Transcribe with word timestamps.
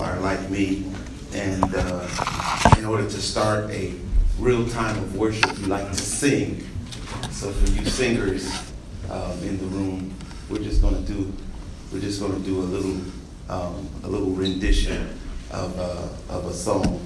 are 0.00 0.18
like 0.20 0.48
me, 0.50 0.86
and 1.34 1.64
uh, 1.74 2.74
in 2.78 2.84
order 2.84 3.04
to 3.04 3.20
start 3.20 3.70
a 3.70 3.94
real 4.38 4.66
time 4.68 4.96
of 4.98 5.16
worship, 5.16 5.58
we 5.58 5.66
like 5.66 5.88
to 5.90 5.96
sing. 5.96 6.66
So 7.30 7.50
for 7.52 7.70
you 7.70 7.84
singers 7.84 8.50
um, 9.10 9.38
in 9.42 9.58
the 9.58 9.66
room, 9.66 10.14
we're 10.48 10.58
just 10.58 10.80
going 10.82 10.94
to 10.94 11.12
do 11.12 11.32
we're 11.92 12.00
just 12.00 12.20
going 12.20 12.32
to 12.32 12.40
do 12.40 12.60
a 12.60 12.62
little 12.62 13.00
um, 13.48 13.88
a 14.04 14.08
little 14.08 14.30
rendition 14.30 15.18
of 15.50 15.78
uh, 15.78 16.34
of 16.34 16.46
a 16.46 16.52
song, 16.52 17.04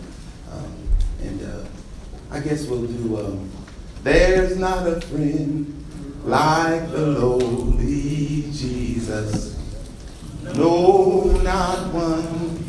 um, 0.52 0.88
and 1.22 1.42
uh, 1.42 1.64
I 2.30 2.40
guess 2.40 2.66
we'll 2.66 2.86
do. 2.86 3.18
Um, 3.18 3.50
There's 4.02 4.58
not 4.58 4.86
a 4.86 5.00
friend 5.00 5.84
like 6.24 6.90
the 6.90 7.06
lowly 7.06 8.44
Jesus. 8.52 9.58
No, 10.42 11.30
not 11.42 11.92
one. 11.94 12.63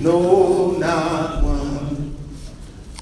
No, 0.00 0.72
not 0.72 1.42
one. 1.42 2.16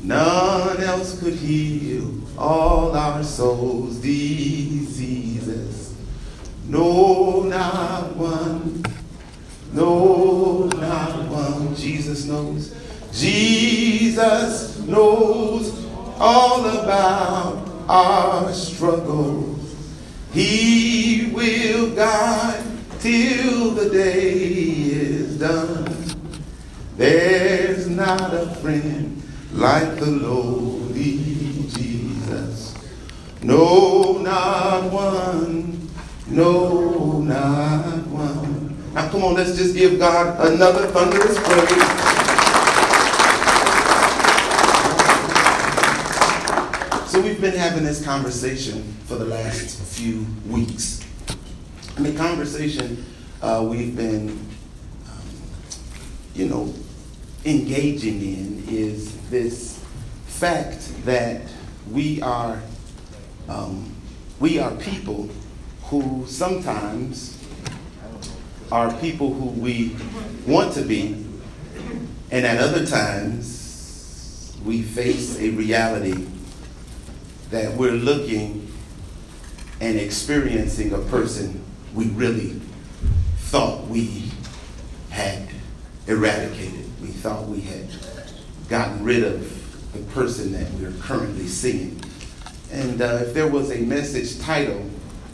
None 0.03 0.83
else 0.83 1.21
could 1.21 1.35
heal 1.35 2.11
all 2.39 2.97
our 2.97 3.23
souls' 3.23 3.97
diseases. 3.97 5.95
No, 6.67 7.43
not 7.43 8.17
one. 8.17 8.83
No, 9.73 10.69
not 10.77 11.29
one. 11.29 11.75
Jesus 11.75 12.25
knows. 12.25 12.75
Jesus 13.13 14.79
knows 14.81 15.87
all 16.19 16.65
about 16.65 17.69
our 17.89 18.53
struggles. 18.53 19.75
He 20.33 21.31
will 21.35 21.95
guide 21.95 22.65
till 23.01 23.71
the 23.73 23.91
day 23.91 24.33
is 24.33 25.39
done. 25.39 25.96
There's 26.97 27.89
not 27.89 28.33
a 28.33 28.47
friend 28.57 29.23
like 29.53 29.97
the 29.97 30.07
lowly 30.07 31.19
Jesus. 31.69 32.75
No, 33.43 34.19
not 34.23 34.91
one. 34.91 35.91
No, 36.27 37.21
not 37.21 38.07
one. 38.07 38.93
Now, 38.95 39.11
come 39.11 39.25
on, 39.25 39.35
let's 39.35 39.57
just 39.57 39.77
give 39.77 39.99
God 39.99 40.41
another 40.47 40.87
thunderous 40.87 41.39
praise. 41.39 41.83
So 47.11 47.21
we've 47.21 47.41
been 47.41 47.55
having 47.55 47.85
this 47.85 48.03
conversation 48.03 48.83
for 49.05 49.17
the 49.17 49.27
last 49.27 49.79
few 49.83 50.27
weeks. 50.49 51.05
And 51.97 52.07
the 52.07 52.15
conversation 52.15 53.05
uh, 53.43 53.67
we've 53.69 53.95
been, 53.95 54.31
um, 54.31 55.29
you 56.35 56.49
know, 56.49 56.75
engaging 57.47 58.21
in 58.21 58.65
is 58.69 59.17
this 59.31 59.79
fact 60.27 60.93
that 61.05 61.43
we 61.93 62.21
are 62.21 62.61
um, 63.49 63.95
we 64.41 64.59
are 64.59 64.73
people 64.73 65.31
who 65.85 66.25
sometimes 66.27 67.41
are 68.73 68.93
people 68.95 69.33
who 69.33 69.47
we 69.61 69.97
want 70.45 70.75
to 70.75 70.83
be, 70.83 71.25
and 72.33 72.45
at 72.45 72.59
other 72.59 72.85
times 72.85 74.57
we 74.65 74.83
face 74.83 75.39
a 75.39 75.51
reality 75.51 76.27
that 77.51 77.73
we're 77.75 77.93
looking 77.93 78.73
and 79.81 79.97
experiencing 79.97 80.93
a 80.93 80.99
person 80.99 81.63
we 81.95 82.07
really 82.09 82.61
thought 83.37 83.87
we 83.87 84.25
had 85.11 85.49
eradicated. 86.09 86.86
We 87.27 87.33
thought 87.33 87.49
we 87.49 87.61
had 87.61 87.89
gotten 88.69 89.03
rid 89.03 89.25
of 89.25 89.93
the 89.93 89.99
person 90.13 90.53
that 90.53 90.71
we're 90.75 90.97
currently 91.01 91.49
seeing. 91.49 92.01
And 92.71 93.03
uh, 93.03 93.19
if 93.23 93.35
there 93.35 93.49
was 93.49 93.73
a 93.73 93.81
message 93.81 94.41
title 94.41 94.89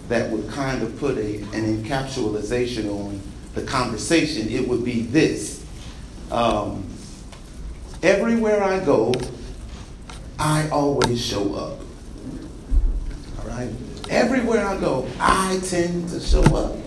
that 0.09 0.31
would 0.31 0.49
kind 0.49 0.83
of 0.83 0.99
put 0.99 1.19
a, 1.19 1.37
an 1.53 1.85
encapsulation 1.85 2.89
on 2.89 3.21
the 3.55 3.61
conversation, 3.65 4.49
it 4.49 4.67
would 4.67 4.87
be 4.87 5.03
this. 5.03 5.67
Um, 6.31 6.87
everywhere 8.03 8.63
I 8.63 8.83
go, 8.83 9.13
I 10.39 10.71
always 10.71 11.23
show 11.23 11.55
up. 11.55 11.79
All 13.39 13.49
right? 13.49 13.71
Everywhere 14.09 14.67
I 14.67 14.81
go, 14.81 15.07
I 15.21 15.61
tend 15.63 16.09
to 16.09 16.21
show 16.21 16.43
up. 16.57 16.82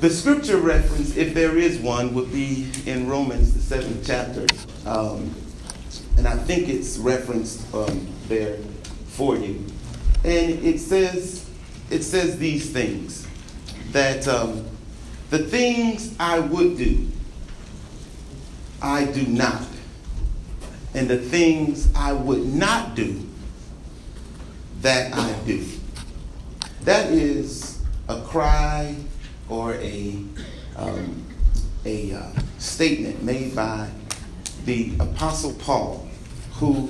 The 0.00 0.08
scripture 0.08 0.56
reference, 0.56 1.14
if 1.14 1.34
there 1.34 1.58
is 1.58 1.78
one, 1.78 2.14
would 2.14 2.32
be 2.32 2.70
in 2.86 3.06
Romans, 3.06 3.52
the 3.52 3.60
seventh 3.60 4.06
chapter. 4.06 4.46
Um, 4.88 5.34
and 6.16 6.26
I 6.26 6.36
think 6.36 6.70
it's 6.70 6.96
referenced 6.96 7.74
um, 7.74 8.08
there 8.26 8.56
for 9.08 9.36
you. 9.36 9.62
And 10.24 10.52
it 10.64 10.78
says, 10.78 11.46
it 11.90 12.02
says 12.02 12.38
these 12.38 12.70
things 12.70 13.26
that 13.92 14.26
um, 14.26 14.64
the 15.28 15.40
things 15.40 16.16
I 16.18 16.38
would 16.38 16.78
do, 16.78 17.06
I 18.80 19.04
do 19.04 19.26
not. 19.26 19.66
And 20.94 21.08
the 21.08 21.18
things 21.18 21.92
I 21.94 22.14
would 22.14 22.46
not 22.46 22.94
do, 22.94 23.28
that 24.80 25.14
I 25.14 25.30
do. 25.44 25.62
That 26.84 27.12
is 27.12 27.82
a 28.08 28.22
cry 28.22 28.96
or 29.50 29.74
a, 29.74 30.16
um, 30.76 31.24
a 31.84 32.14
uh, 32.14 32.32
statement 32.58 33.22
made 33.22 33.54
by 33.54 33.90
the 34.64 34.92
Apostle 35.00 35.52
Paul, 35.54 36.08
who 36.54 36.88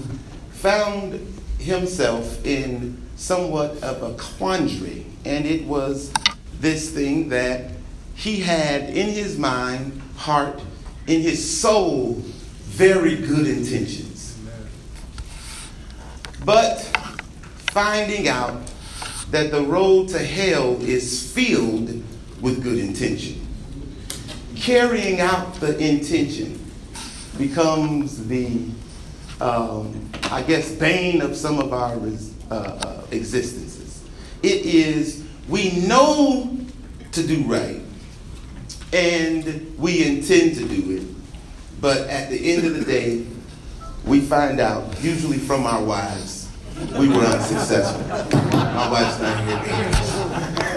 found 0.52 1.14
himself 1.58 2.44
in 2.44 3.00
somewhat 3.16 3.82
of 3.82 4.02
a 4.02 4.14
quandary. 4.16 5.06
And 5.24 5.46
it 5.46 5.64
was 5.64 6.12
this 6.60 6.90
thing 6.90 7.30
that 7.30 7.70
he 8.14 8.40
had 8.40 8.90
in 8.90 9.08
his 9.08 9.38
mind, 9.38 10.00
heart, 10.16 10.60
in 11.06 11.22
his 11.22 11.60
soul, 11.60 12.22
very 12.64 13.16
good 13.16 13.46
intentions. 13.46 14.38
But 16.44 16.80
finding 17.72 18.28
out 18.28 18.60
that 19.30 19.50
the 19.50 19.62
road 19.62 20.08
to 20.08 20.18
hell 20.18 20.80
is 20.82 21.32
filled 21.32 22.02
with 22.40 22.62
good 22.62 22.78
intention. 22.78 23.46
Carrying 24.56 25.20
out 25.20 25.54
the 25.54 25.78
intention 25.78 26.58
becomes 27.38 28.26
the, 28.26 28.66
um, 29.40 30.10
I 30.30 30.42
guess, 30.42 30.72
bane 30.72 31.22
of 31.22 31.36
some 31.36 31.58
of 31.58 31.72
our 31.72 31.98
uh, 32.50 32.54
uh, 32.54 33.06
existences. 33.10 34.04
It 34.42 34.66
is, 34.66 35.24
we 35.48 35.70
know 35.86 36.58
to 37.12 37.26
do 37.26 37.42
right, 37.44 37.80
and 38.92 39.78
we 39.78 40.04
intend 40.04 40.56
to 40.56 40.66
do 40.66 40.96
it, 40.96 41.80
but 41.80 41.98
at 42.08 42.30
the 42.30 42.52
end 42.52 42.66
of 42.66 42.74
the 42.74 42.84
day, 42.84 43.26
we 44.04 44.20
find 44.20 44.60
out, 44.60 45.02
usually 45.02 45.38
from 45.38 45.66
our 45.66 45.82
wives, 45.82 46.48
we 46.98 47.08
were 47.08 47.24
unsuccessful. 47.24 48.02
My 48.40 48.90
wife's 48.90 49.20
not 49.20 49.44
here. 49.46 50.19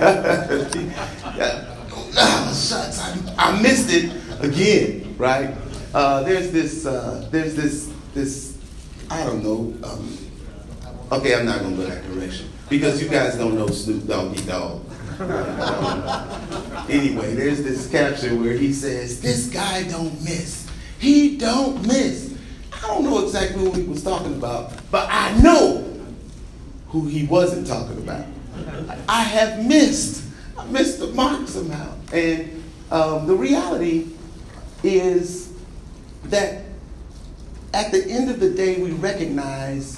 I, 3.38 3.60
missed 3.62 3.90
it 3.90 4.12
again, 4.42 5.16
right? 5.18 5.56
Uh, 5.94 6.24
there's 6.24 6.52
this, 6.52 6.86
uh, 6.86 7.26
there's 7.32 7.56
this, 7.56 7.90
this, 8.14 8.58
I 9.10 9.24
don't 9.24 9.42
know. 9.42 9.74
Um, 9.88 10.18
okay, 11.14 11.36
I'm 11.36 11.46
not 11.46 11.62
gonna 11.62 11.78
go 11.78 11.84
that 11.84 12.06
direction 12.06 12.50
because 12.68 13.02
you 13.02 13.08
guys 13.08 13.38
don't 13.38 13.56
know 13.56 13.68
Snoop 13.68 14.06
Doggy 14.06 14.46
Dogg. 14.46 14.82
Anyway, 16.90 17.34
there's 17.34 17.64
this 17.64 17.90
caption 17.90 18.44
where 18.44 18.54
he 18.54 18.74
says, 18.74 19.22
"This 19.22 19.48
guy 19.48 19.84
don't 19.84 20.22
miss. 20.22 20.68
He 21.00 21.38
don't 21.38 21.82
miss." 21.88 22.36
I 22.74 22.88
don't 22.88 23.06
know 23.06 23.24
exactly 23.24 23.66
what 23.66 23.78
he 23.78 23.84
was 23.84 24.04
talking 24.04 24.34
about, 24.34 24.74
but 24.92 25.08
I 25.10 25.32
know 25.42 25.90
who 26.90 27.08
he 27.08 27.26
wasn't 27.26 27.68
talking 27.68 27.98
about. 28.00 28.26
I 29.08 29.24
have 29.24 29.66
missed. 29.66 30.24
I 30.58 30.66
missed 30.66 31.00
the 31.00 31.08
mark 31.08 31.48
somehow. 31.48 31.96
And 32.12 32.64
um, 32.92 33.28
the 33.28 33.36
reality 33.36 34.10
is 34.84 35.54
that 36.26 36.64
at 37.74 37.92
the 37.92 38.06
end 38.06 38.30
of 38.30 38.40
the 38.40 38.52
day, 38.52 38.82
we 38.82 38.92
recognize 38.92 39.98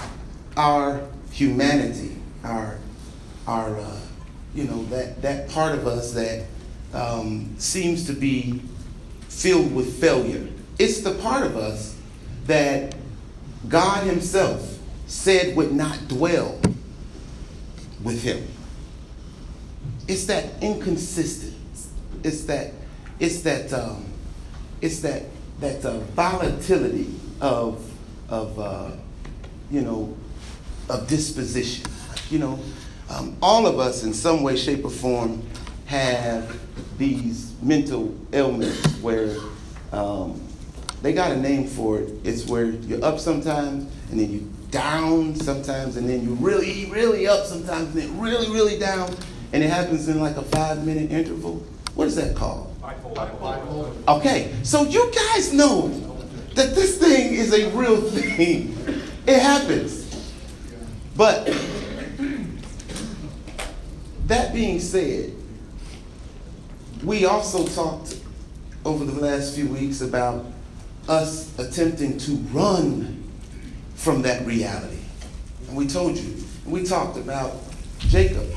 our 0.56 1.02
humanity, 1.32 2.16
our, 2.44 2.78
our 3.48 3.78
uh, 3.78 4.00
you 4.54 4.64
know, 4.64 4.86
that, 4.86 5.22
that 5.22 5.50
part 5.50 5.76
of 5.76 5.86
us 5.86 6.14
that 6.14 6.46
um, 6.94 7.54
seems 7.58 8.06
to 8.08 8.14
be 8.14 8.62
filled 9.28 9.76
with 9.76 10.00
failure. 10.00 10.48
It's 10.80 11.02
the 11.02 11.16
part 11.16 11.46
of 11.46 11.58
us 11.58 11.98
that 12.46 12.96
God 13.68 14.04
Himself 14.06 14.80
said 15.08 15.56
would 15.56 15.74
not 15.74 16.08
dwell 16.08 16.60
with 18.04 18.24
him. 18.24 18.48
It's 20.08 20.26
that 20.26 20.62
inconsistent. 20.62 21.56
It's 22.24 22.44
that. 22.46 22.72
It's 23.20 23.42
that. 23.42 23.74
Um, 23.74 24.06
it's 24.82 25.00
that 25.00 25.24
that 25.60 25.86
uh, 25.86 26.00
volatility 26.00 27.14
of 27.42 27.92
of 28.30 28.60
uh, 28.60 28.92
you 29.72 29.82
know 29.82 30.16
of 30.90 31.08
disposition. 31.08 31.86
You 32.30 32.40
know, 32.40 32.60
um, 33.10 33.36
all 33.42 33.68
of 33.68 33.80
us 33.80 34.04
in 34.04 34.14
some 34.14 34.44
way, 34.44 34.56
shape, 34.56 34.86
or 34.86 34.92
form 34.92 35.44
have 35.86 36.60
these 36.98 37.54
mental 37.62 38.16
ailments 38.34 38.98
where 38.98 39.36
um, 39.92 40.42
they 41.02 41.14
got 41.14 41.32
a 41.32 41.38
name 41.38 41.68
for 41.68 42.00
it. 42.00 42.12
It's 42.24 42.48
where 42.48 42.66
you're 42.66 43.04
up 43.04 43.20
sometimes 43.20 43.92
and 44.10 44.20
then 44.20 44.32
you 44.32 44.52
down 44.72 45.36
sometimes 45.36 45.98
and 45.98 46.10
then 46.10 46.24
you 46.24 46.34
really, 46.36 46.90
really 46.90 47.28
up 47.28 47.46
sometimes 47.46 47.94
and 47.94 48.04
then 48.04 48.20
really, 48.20 48.50
really 48.50 48.80
down. 48.80 49.16
And 49.56 49.64
it 49.64 49.70
happens 49.70 50.10
in 50.10 50.20
like 50.20 50.36
a 50.36 50.42
five 50.42 50.86
minute 50.86 51.12
interval. 51.12 51.66
What 51.94 52.10
is 52.10 52.18
that 52.18 52.36
called? 52.36 52.76
Okay, 54.06 54.54
so 54.64 54.84
you 54.84 55.10
guys 55.16 55.54
know 55.54 55.88
that 56.56 56.76
this 56.76 56.98
thing 56.98 57.34
is 57.34 57.54
a 57.54 57.70
real 57.70 58.02
thing. 58.02 58.76
It 59.26 59.40
happens. 59.40 60.34
But 61.16 61.46
that 64.26 64.54
being 64.54 64.82
said, 64.82 65.32
we 67.02 67.24
also 67.24 67.66
talked 67.66 68.20
over 68.84 69.06
the 69.06 69.22
last 69.22 69.56
few 69.56 69.70
weeks 69.70 70.02
about 70.02 70.44
us 71.08 71.58
attempting 71.58 72.18
to 72.18 72.34
run 72.52 73.24
from 73.96 74.22
that 74.24 74.46
reality. 74.46 75.00
And 75.70 75.78
we 75.78 75.88
told 75.88 76.18
you, 76.18 76.44
we 76.66 76.84
talked 76.84 77.16
about 77.16 77.54
Jacob 78.00 78.52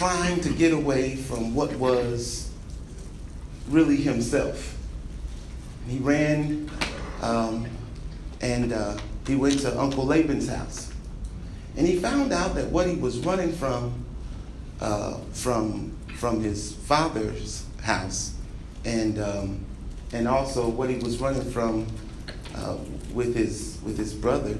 trying 0.00 0.40
to 0.40 0.48
get 0.48 0.72
away 0.72 1.14
from 1.14 1.54
what 1.54 1.70
was 1.74 2.50
really 3.68 3.96
himself. 3.96 4.74
He 5.86 5.98
ran 5.98 6.70
um, 7.20 7.68
and 8.40 8.72
uh, 8.72 8.96
he 9.26 9.36
went 9.36 9.58
to 9.60 9.78
Uncle 9.78 10.06
Laban's 10.06 10.48
house. 10.48 10.90
And 11.76 11.86
he 11.86 11.96
found 11.96 12.32
out 12.32 12.54
that 12.54 12.68
what 12.68 12.86
he 12.86 12.94
was 12.94 13.18
running 13.18 13.52
from, 13.52 14.06
uh, 14.80 15.18
from, 15.34 15.94
from 16.16 16.40
his 16.40 16.72
father's 16.72 17.66
house, 17.82 18.32
and, 18.86 19.18
um, 19.18 19.66
and 20.14 20.26
also 20.26 20.66
what 20.66 20.88
he 20.88 20.96
was 20.96 21.20
running 21.20 21.44
from 21.50 21.86
uh, 22.54 22.78
with, 23.12 23.34
his, 23.36 23.78
with 23.84 23.98
his 23.98 24.14
brother, 24.14 24.56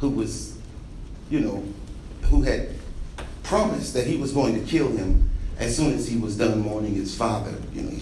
who 0.00 0.08
was, 0.08 0.58
you 1.30 1.38
know, 1.38 1.64
who 2.22 2.42
had 2.42 2.68
promised 3.52 3.92
that 3.92 4.06
he 4.06 4.16
was 4.16 4.32
going 4.32 4.58
to 4.58 4.66
kill 4.66 4.88
him 4.88 5.28
as 5.58 5.76
soon 5.76 5.92
as 5.92 6.08
he 6.08 6.16
was 6.16 6.38
done 6.38 6.60
mourning 6.60 6.94
his 6.94 7.14
father. 7.14 7.52
You 7.74 7.82
know, 7.82 7.98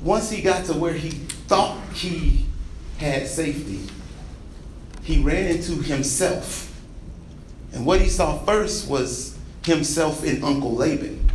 once 0.00 0.30
he 0.30 0.40
got 0.40 0.66
to 0.66 0.72
where 0.74 0.92
he 0.92 1.10
thought 1.48 1.76
he 1.92 2.46
had 2.98 3.26
safety, 3.26 3.80
he 5.02 5.20
ran 5.20 5.56
into 5.56 5.82
himself. 5.82 6.72
And 7.72 7.84
what 7.84 8.00
he 8.00 8.08
saw 8.08 8.38
first 8.44 8.88
was 8.88 9.36
himself 9.64 10.22
in 10.22 10.44
Uncle 10.44 10.76
Laban. 10.76 11.28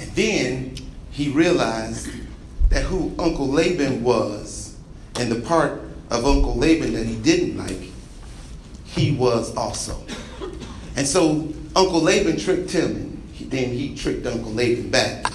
And 0.00 0.10
then 0.16 0.74
he 1.12 1.28
realized 1.28 2.10
that 2.70 2.82
who 2.82 3.14
Uncle 3.16 3.46
Laban 3.46 4.02
was 4.02 4.76
and 5.14 5.30
the 5.30 5.40
part 5.40 5.80
of 6.10 6.26
Uncle 6.26 6.56
Laban 6.56 6.94
that 6.94 7.06
he 7.06 7.14
didn't 7.14 7.56
like, 7.56 7.92
he 8.86 9.12
was 9.12 9.54
also. 9.54 10.02
And 10.96 11.06
so 11.06 11.52
Uncle 11.78 12.00
Laban 12.00 12.36
tricked 12.36 12.72
him, 12.72 12.96
and 12.96 13.30
he, 13.32 13.44
then 13.44 13.70
he 13.70 13.94
tricked 13.94 14.26
Uncle 14.26 14.52
Laban 14.52 14.90
back. 14.90 15.32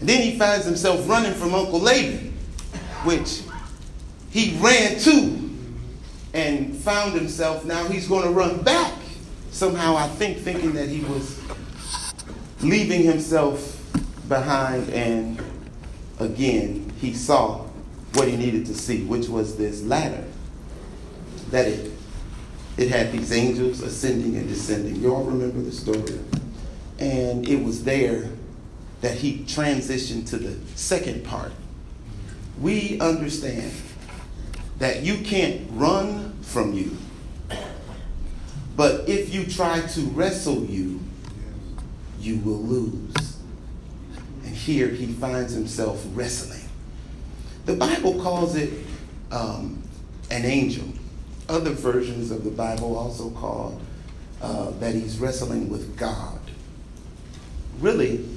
And 0.00 0.08
then 0.08 0.22
he 0.22 0.38
finds 0.38 0.64
himself 0.64 1.06
running 1.06 1.34
from 1.34 1.54
Uncle 1.54 1.78
Laban, 1.78 2.32
which 3.04 3.42
he 4.30 4.56
ran 4.60 4.98
to 5.00 5.50
and 6.32 6.74
found 6.74 7.12
himself 7.12 7.66
now 7.66 7.84
he's 7.84 8.08
going 8.08 8.24
to 8.24 8.30
run 8.30 8.62
back. 8.62 8.94
Somehow, 9.50 9.94
I 9.94 10.08
think, 10.08 10.38
thinking 10.38 10.72
that 10.72 10.88
he 10.88 11.00
was 11.04 11.38
leaving 12.62 13.02
himself 13.02 13.74
behind, 14.26 14.88
and 14.88 15.38
again, 16.18 16.90
he 16.98 17.12
saw 17.12 17.58
what 18.14 18.26
he 18.26 18.38
needed 18.38 18.64
to 18.66 18.74
see, 18.74 19.04
which 19.04 19.28
was 19.28 19.58
this 19.58 19.82
ladder 19.82 20.24
that 21.50 21.66
it 21.66 21.92
it 22.78 22.88
had 22.88 23.10
these 23.10 23.32
angels 23.32 23.80
ascending 23.82 24.36
and 24.36 24.48
descending. 24.48 24.96
You 24.96 25.12
all 25.12 25.24
remember 25.24 25.60
the 25.60 25.72
story. 25.72 26.20
And 27.00 27.46
it 27.46 27.62
was 27.62 27.82
there 27.82 28.30
that 29.00 29.16
he 29.16 29.38
transitioned 29.38 30.28
to 30.28 30.36
the 30.38 30.56
second 30.76 31.24
part. 31.24 31.52
We 32.60 33.00
understand 33.00 33.72
that 34.78 35.02
you 35.02 35.18
can't 35.18 35.68
run 35.72 36.38
from 36.42 36.72
you, 36.72 36.96
but 38.76 39.08
if 39.08 39.34
you 39.34 39.44
try 39.44 39.80
to 39.80 40.00
wrestle 40.10 40.64
you, 40.64 41.00
you 42.20 42.38
will 42.38 42.62
lose. 42.62 43.38
And 44.44 44.54
here 44.54 44.88
he 44.88 45.06
finds 45.06 45.52
himself 45.52 46.04
wrestling. 46.14 46.68
The 47.66 47.74
Bible 47.74 48.20
calls 48.22 48.54
it 48.54 48.72
um, 49.30 49.82
an 50.30 50.44
angel. 50.44 50.86
Other 51.48 51.70
versions 51.70 52.30
of 52.30 52.44
the 52.44 52.50
Bible 52.50 52.96
also 52.96 53.30
call 53.30 53.80
uh, 54.42 54.70
that 54.80 54.94
he's 54.94 55.18
wrestling 55.18 55.68
with 55.68 55.96
God. 55.96 56.38
Really, 57.80 58.28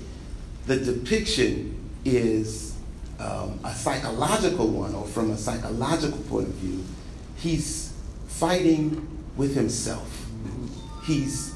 the 0.66 0.78
depiction 0.78 1.78
is 2.06 2.76
um, 3.20 3.60
a 3.64 3.74
psychological 3.74 4.68
one, 4.68 4.96
or 4.96 5.06
from 5.06 5.32
a 5.32 5.38
psychological 5.38 6.20
point 6.20 6.48
of 6.48 6.54
view, 6.56 6.84
he's 7.36 7.94
fighting 8.28 9.08
with 9.36 9.56
himself. 9.56 10.26
He's 11.04 11.54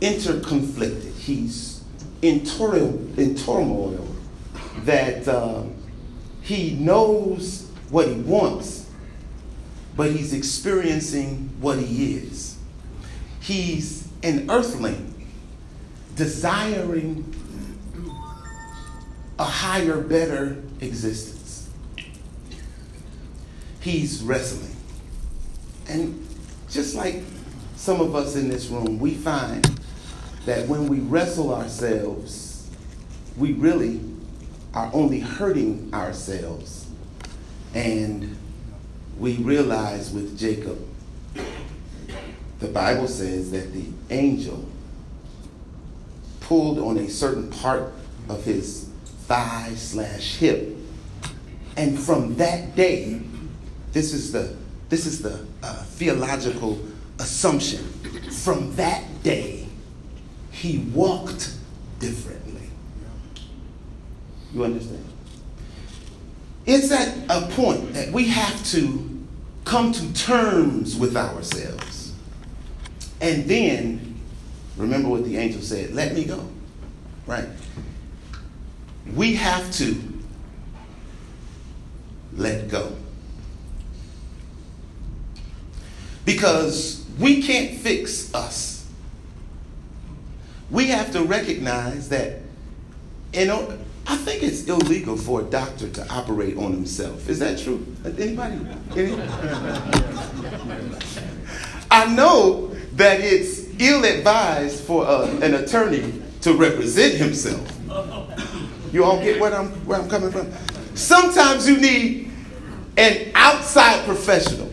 interconflicted. 0.00 1.14
He's 1.16 1.82
in 2.22 2.44
turmoil, 2.44 2.98
in 3.18 3.34
turmoil 3.34 4.06
that 4.84 5.26
um, 5.28 5.74
he 6.42 6.74
knows 6.74 7.70
what 7.90 8.08
he 8.08 8.14
wants, 8.14 8.83
but 9.96 10.10
he's 10.10 10.32
experiencing 10.32 11.50
what 11.60 11.78
he 11.78 12.14
is. 12.16 12.58
He's 13.40 14.08
an 14.22 14.50
earthling 14.50 15.10
desiring 16.16 17.34
a 19.38 19.44
higher, 19.44 20.00
better 20.00 20.62
existence. 20.80 21.68
He's 23.80 24.22
wrestling. 24.22 24.74
And 25.88 26.26
just 26.70 26.94
like 26.94 27.22
some 27.76 28.00
of 28.00 28.14
us 28.14 28.36
in 28.36 28.48
this 28.48 28.68
room, 28.68 28.98
we 28.98 29.14
find 29.14 29.64
that 30.46 30.68
when 30.68 30.88
we 30.88 31.00
wrestle 31.00 31.52
ourselves, 31.52 32.70
we 33.36 33.52
really 33.52 34.00
are 34.72 34.90
only 34.92 35.20
hurting 35.20 35.90
ourselves. 35.92 36.86
And 37.74 38.36
we 39.18 39.36
realize 39.36 40.10
with 40.12 40.38
Jacob, 40.38 40.78
the 42.58 42.68
Bible 42.68 43.08
says 43.08 43.50
that 43.50 43.72
the 43.72 43.84
angel 44.10 44.64
pulled 46.40 46.78
on 46.78 46.98
a 46.98 47.08
certain 47.08 47.50
part 47.50 47.92
of 48.28 48.44
his 48.44 48.88
thigh 49.26 49.72
slash 49.76 50.36
hip. 50.36 50.76
And 51.76 51.98
from 51.98 52.36
that 52.36 52.76
day, 52.76 53.20
this 53.92 54.12
is 54.12 54.32
the, 54.32 54.56
this 54.88 55.06
is 55.06 55.22
the 55.22 55.44
uh, 55.62 55.82
theological 55.84 56.78
assumption. 57.18 57.84
From 58.42 58.74
that 58.76 59.22
day, 59.22 59.66
he 60.50 60.78
walked 60.92 61.54
differently. 61.98 62.68
You 64.52 64.64
understand? 64.64 65.04
It's 66.66 66.90
at 66.90 67.14
a 67.28 67.46
point 67.52 67.92
that 67.94 68.10
we 68.12 68.28
have 68.28 68.64
to 68.72 69.10
come 69.64 69.92
to 69.92 70.12
terms 70.14 70.96
with 70.96 71.16
ourselves. 71.16 72.12
And 73.20 73.44
then, 73.44 74.20
remember 74.76 75.08
what 75.08 75.24
the 75.24 75.36
angel 75.36 75.60
said 75.62 75.94
let 75.94 76.14
me 76.14 76.24
go. 76.24 76.48
Right? 77.26 77.48
we 79.12 79.34
have 79.34 79.70
to 79.72 79.96
let 82.36 82.68
go. 82.68 82.92
Because 86.24 87.04
we 87.18 87.42
can't 87.42 87.78
fix 87.78 88.32
us. 88.34 88.88
We 90.70 90.86
have 90.86 91.12
to 91.12 91.22
recognize 91.22 92.08
that, 92.08 92.40
in 93.32 93.48
know, 93.48 93.78
I 94.06 94.16
think 94.16 94.42
it's 94.42 94.66
illegal 94.66 95.16
for 95.16 95.40
a 95.40 95.44
doctor 95.44 95.88
to 95.88 96.12
operate 96.12 96.56
on 96.56 96.72
himself. 96.72 97.28
Is 97.28 97.38
that 97.38 97.58
true? 97.58 97.86
Anybody? 98.04 98.58
Any? 98.96 99.20
I 101.90 102.14
know 102.14 102.74
that 102.94 103.20
it's 103.20 103.68
ill 103.78 104.04
advised 104.04 104.84
for 104.84 105.06
uh, 105.06 105.26
an 105.40 105.54
attorney 105.54 106.22
to 106.42 106.54
represent 106.54 107.14
himself. 107.14 107.70
You 108.92 109.04
all 109.04 109.18
get 109.18 109.40
where 109.40 109.54
I'm, 109.54 109.70
where 109.86 110.00
I'm 110.00 110.08
coming 110.08 110.30
from? 110.30 110.52
Sometimes 110.94 111.68
you 111.68 111.78
need 111.78 112.30
an 112.96 113.32
outside 113.34 114.04
professional, 114.04 114.72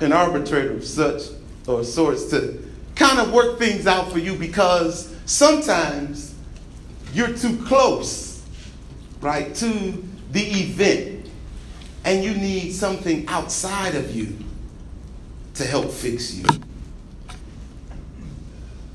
an 0.00 0.12
arbitrator 0.12 0.74
of 0.74 0.84
such 0.84 1.22
or 1.66 1.82
sorts 1.82 2.26
to 2.30 2.62
kind 2.94 3.18
of 3.18 3.32
work 3.32 3.58
things 3.58 3.86
out 3.86 4.12
for 4.12 4.18
you 4.18 4.36
because 4.36 5.14
sometimes 5.26 6.34
you're 7.12 7.32
too 7.32 7.56
close, 7.64 8.25
right, 9.26 9.54
to 9.56 10.04
the 10.30 10.40
event 10.40 11.28
and 12.04 12.22
you 12.22 12.32
need 12.34 12.70
something 12.70 13.26
outside 13.26 13.96
of 13.96 14.14
you 14.14 14.38
to 15.54 15.64
help 15.64 15.90
fix 15.90 16.34
you. 16.34 16.44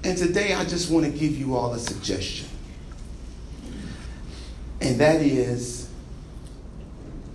And 0.03 0.17
today 0.17 0.53
I 0.53 0.63
just 0.63 0.89
want 0.89 1.05
to 1.05 1.11
give 1.11 1.37
you 1.37 1.55
all 1.55 1.73
a 1.73 1.79
suggestion. 1.79 2.47
And 4.79 4.97
that 4.99 5.21
is 5.21 5.89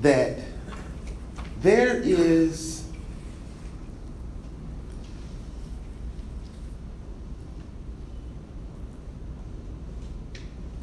that 0.01 0.39
there 1.61 2.01
is 2.01 2.85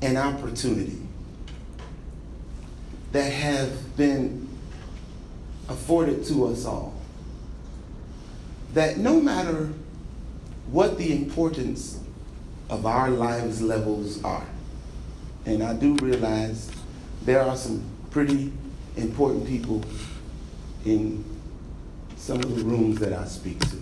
an 0.01 0.15
opportunity 0.15 1.03
that 3.13 3.32
have 3.32 3.96
been 3.96 4.50
afforded 5.70 6.25
to 6.25 6.48
us 6.48 6.65
all. 6.65 6.93
That 8.74 8.98
no 8.98 9.22
matter 9.22 9.70
what 10.67 10.98
the 10.98 11.13
importance 11.13 12.00
of 12.70 12.86
our 12.86 13.10
lives 13.10 13.62
levels 13.62 14.24
are, 14.24 14.48
and 15.46 15.62
I 15.62 15.74
do 15.74 15.96
realize 16.01 16.72
there 17.24 17.41
are 17.41 17.55
some 17.55 17.84
pretty 18.10 18.51
important 18.98 19.48
people 19.48 19.84
in 20.86 21.24
some 22.17 22.38
of 22.38 22.55
the 22.55 22.63
rooms 22.63 23.00
that 23.00 23.13
I 23.13 23.25
speak 23.25 23.60
to. 23.70 23.77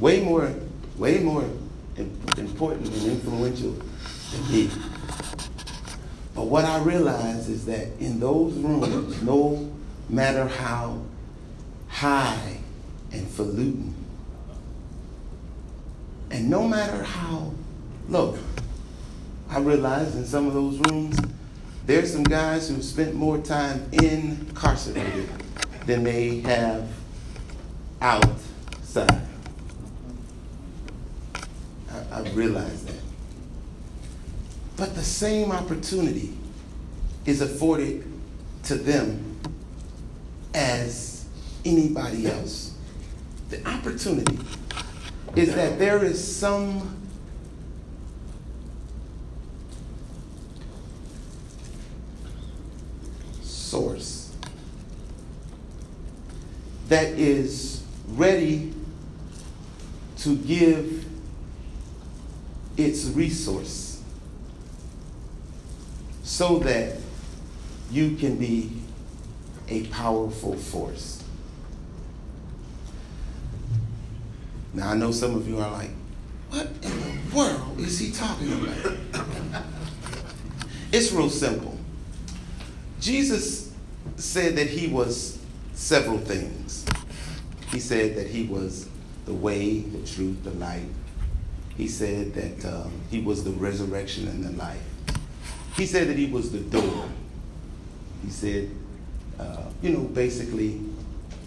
Way 0.00 0.20
more, 0.22 0.52
way 0.96 1.18
more 1.18 1.44
important 1.96 2.86
and 2.86 3.06
influential 3.06 3.72
than 4.32 4.52
me. 4.52 4.70
But 6.44 6.50
what 6.50 6.64
I 6.66 6.78
realize 6.82 7.48
is 7.48 7.64
that 7.64 7.88
in 7.98 8.20
those 8.20 8.52
rooms, 8.52 9.22
no 9.22 9.72
matter 10.10 10.46
how 10.46 11.00
high 11.88 12.58
and 13.12 13.26
falutin, 13.26 13.94
and 16.30 16.50
no 16.50 16.68
matter 16.68 17.02
how 17.02 17.50
low, 18.10 18.38
I 19.48 19.58
realize 19.58 20.16
in 20.16 20.26
some 20.26 20.46
of 20.46 20.52
those 20.52 20.78
rooms, 20.90 21.18
there's 21.86 22.12
some 22.12 22.24
guys 22.24 22.68
who 22.68 22.82
spent 22.82 23.14
more 23.14 23.38
time 23.38 23.88
incarcerated 23.90 25.30
than 25.86 26.04
they 26.04 26.40
have 26.40 26.86
outside. 28.02 29.26
I, 31.90 32.04
I 32.12 32.20
realize 32.34 32.83
that. 32.83 32.83
But 34.76 34.94
the 34.94 35.02
same 35.02 35.52
opportunity 35.52 36.36
is 37.26 37.40
afforded 37.40 38.04
to 38.64 38.74
them 38.74 39.38
as 40.52 41.24
anybody 41.64 42.26
else. 42.26 42.74
The 43.50 43.66
opportunity 43.68 44.38
is 45.36 45.54
that 45.54 45.78
there 45.78 46.04
is 46.04 46.36
some 46.36 46.96
source 53.42 54.34
that 56.88 57.08
is 57.08 57.82
ready 58.08 58.74
to 60.18 60.36
give 60.36 61.04
its 62.76 63.06
resource 63.06 63.93
so 66.34 66.58
that 66.58 66.96
you 67.92 68.16
can 68.16 68.36
be 68.36 68.68
a 69.68 69.86
powerful 69.86 70.56
force. 70.56 71.22
Now, 74.72 74.90
I 74.90 74.94
know 74.96 75.12
some 75.12 75.36
of 75.36 75.48
you 75.48 75.60
are 75.60 75.70
like, 75.70 75.90
what 76.50 76.66
in 76.82 76.90
the 76.90 77.36
world 77.36 77.78
is 77.78 78.00
he 78.00 78.10
talking 78.10 78.52
about? 78.52 78.96
it's 80.92 81.12
real 81.12 81.30
simple. 81.30 81.78
Jesus 82.98 83.72
said 84.16 84.56
that 84.56 84.66
he 84.66 84.88
was 84.88 85.38
several 85.74 86.18
things. 86.18 86.84
He 87.70 87.78
said 87.78 88.16
that 88.16 88.26
he 88.26 88.48
was 88.48 88.88
the 89.24 89.34
way, 89.34 89.82
the 89.82 90.04
truth, 90.04 90.42
the 90.42 90.50
light. 90.50 90.90
He 91.76 91.86
said 91.86 92.34
that 92.34 92.74
um, 92.74 92.90
he 93.08 93.20
was 93.20 93.44
the 93.44 93.52
resurrection 93.52 94.26
and 94.26 94.42
the 94.42 94.50
life. 94.50 94.82
He 95.76 95.86
said 95.86 96.08
that 96.08 96.16
he 96.16 96.26
was 96.26 96.52
the 96.52 96.60
door. 96.60 97.08
He 98.24 98.30
said, 98.30 98.70
uh, 99.38 99.64
you 99.82 99.90
know, 99.90 100.04
basically 100.04 100.80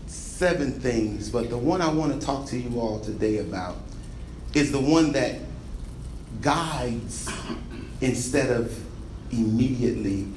seven 0.07 0.79
things, 0.79 1.29
but 1.29 1.49
the 1.49 1.57
one 1.57 1.81
I 1.81 1.91
want 1.91 2.19
to 2.19 2.25
talk 2.25 2.45
to 2.47 2.57
you 2.57 2.79
all 2.79 2.99
today 2.99 3.37
about 3.37 3.77
is 4.53 4.71
the 4.71 4.79
one 4.79 5.13
that 5.13 5.39
guides 6.41 7.29
instead 8.01 8.51
of 8.51 8.77
immediately 9.31 10.27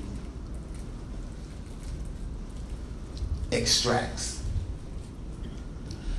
extracts. 3.53 4.43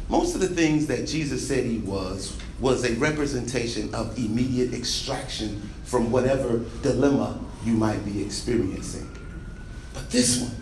Most 0.10 0.36
of 0.36 0.42
the 0.42 0.50
things 0.50 0.88
that 0.88 1.08
Jesus 1.08 1.48
said 1.48 1.64
he 1.64 1.78
was 1.80 2.38
was 2.60 2.84
a 2.84 2.94
representation 2.96 3.94
of 3.96 4.18
immediate 4.18 4.74
extraction 4.74 5.70
from 5.86 6.12
whatever 6.12 6.60
dilemma 6.84 7.40
you 7.66 7.74
might 7.74 8.04
be 8.06 8.24
experiencing. 8.24 9.10
But 9.94 10.10
this 10.10 10.42
one, 10.42 10.56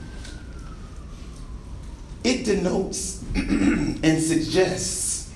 it 2.23 2.45
denotes 2.45 3.23
and 3.35 4.21
suggests 4.21 5.31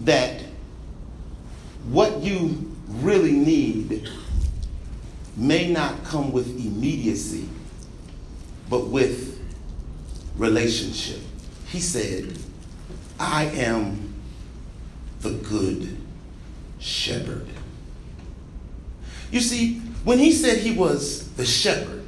that 0.00 0.42
what 1.88 2.20
you 2.20 2.74
really 2.88 3.32
need 3.32 4.08
may 5.36 5.70
not 5.70 6.04
come 6.04 6.32
with 6.32 6.48
immediacy, 6.48 7.48
but 8.70 8.86
with 8.86 9.40
relationship. 10.36 11.20
He 11.66 11.80
said, 11.80 12.38
I 13.18 13.44
am 13.46 14.14
the 15.20 15.30
good 15.30 15.96
shepherd. 16.78 17.48
You 19.30 19.40
see, 19.40 19.80
when 20.04 20.18
he 20.18 20.32
said 20.32 20.58
he 20.58 20.72
was 20.72 21.32
the 21.32 21.44
shepherd, 21.44 22.04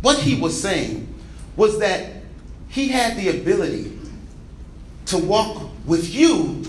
what 0.00 0.18
he 0.18 0.40
was 0.40 0.60
saying 0.60 1.12
was 1.56 1.78
that 1.80 2.22
he 2.68 2.88
had 2.88 3.16
the 3.16 3.28
ability 3.28 3.98
to 5.06 5.18
walk 5.18 5.70
with 5.84 6.14
you 6.14 6.62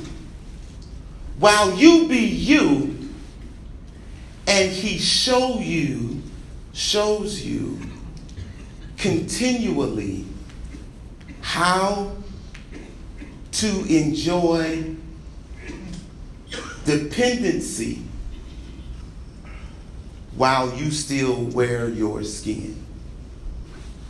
while 1.39 1.73
you 1.75 2.07
be 2.07 2.17
you 2.17 2.97
and 4.47 4.71
he 4.71 4.97
show 4.97 5.59
you 5.59 6.21
shows 6.73 7.41
you 7.41 7.79
continually 8.97 10.25
how 11.41 12.11
to 13.51 13.85
enjoy 13.85 14.83
dependency 16.85 18.01
while 20.35 20.73
you 20.75 20.91
still 20.91 21.43
wear 21.45 21.89
your 21.89 22.23
skin. 22.23 22.83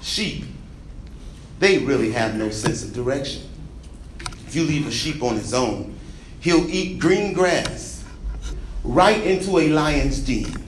Sheep, 0.01 0.45
they 1.59 1.79
really 1.79 2.11
have 2.11 2.35
no 2.35 2.49
sense 2.49 2.83
of 2.83 2.93
direction. 2.93 3.43
If 4.47 4.55
you 4.55 4.63
leave 4.63 4.87
a 4.87 4.91
sheep 4.91 5.23
on 5.23 5.35
his 5.35 5.53
own, 5.53 5.95
he'll 6.39 6.69
eat 6.69 6.99
green 6.99 7.33
grass 7.33 8.03
right 8.83 9.21
into 9.23 9.57
a 9.57 9.69
lion's 9.69 10.19
den. 10.19 10.63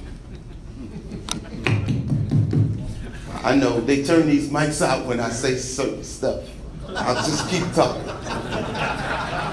I 3.44 3.56
know 3.56 3.80
they 3.80 4.04
turn 4.04 4.26
these 4.26 4.50
mics 4.50 4.82
out 4.82 5.06
when 5.06 5.20
I 5.20 5.30
say 5.30 5.56
certain 5.56 6.04
stuff. 6.04 6.44
I'll 6.88 7.16
just 7.16 7.48
keep 7.50 7.64
talking. 7.74 8.06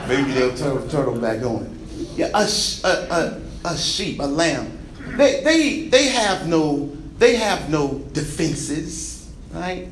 Maybe 0.09 0.33
they'll 0.33 0.57
turn, 0.57 0.89
them 0.89 1.21
back 1.21 1.43
on. 1.43 1.79
Yeah, 2.15 2.31
a, 2.35 2.49
a, 2.85 2.89
a, 2.89 3.41
a 3.67 3.77
sheep, 3.77 4.21
a 4.21 4.25
lamb, 4.25 4.79
they, 5.23 5.43
they, 5.43 5.89
they 5.89 6.09
have 6.09 6.49
no 6.49 6.91
they 7.19 7.37
have 7.37 7.71
no 7.71 7.99
defenses, 8.13 9.33
right? 9.53 9.89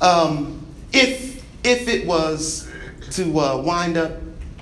Um, 0.00 0.66
if 0.92 1.42
if 1.64 1.88
it 1.88 2.06
was 2.06 2.70
to 3.12 3.38
uh, 3.38 3.62
wind 3.62 3.96
up 3.96 4.12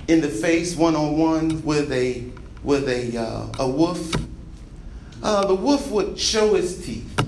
in 0.07 0.21
the 0.21 0.29
face 0.29 0.75
one 0.75 0.95
on 0.95 1.17
one 1.17 1.63
with 1.63 1.91
a 1.91 2.23
with 2.63 2.87
a 2.87 3.17
uh, 3.17 3.47
a 3.59 3.67
wolf, 3.67 4.13
uh, 5.21 5.45
the 5.45 5.55
wolf 5.55 5.91
would 5.91 6.17
show 6.17 6.55
his 6.55 6.85
teeth 6.85 7.19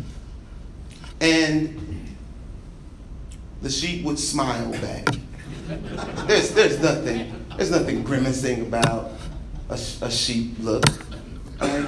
and 1.20 2.16
the 3.62 3.70
sheep 3.70 4.04
would 4.04 4.18
smile 4.18 4.72
back. 4.72 5.06
There's, 6.28 6.52
there's 6.52 6.82
nothing, 6.82 7.46
there's 7.56 7.72
nothing 7.72 8.04
grimacing 8.04 8.62
about 8.62 9.12
a, 9.70 9.74
a 10.02 10.12
sheep 10.12 10.56
look. 10.60 10.84
Right? 11.62 11.88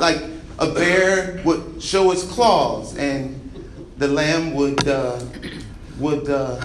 Like 0.00 0.22
a 0.58 0.72
bear 0.72 1.42
would 1.44 1.82
show 1.82 2.10
its 2.12 2.24
claws, 2.24 2.96
and 2.96 3.34
the 3.98 4.08
lamb 4.08 4.54
would 4.54 4.86
uh, 4.86 5.20
would 5.98 6.28
uh, 6.28 6.64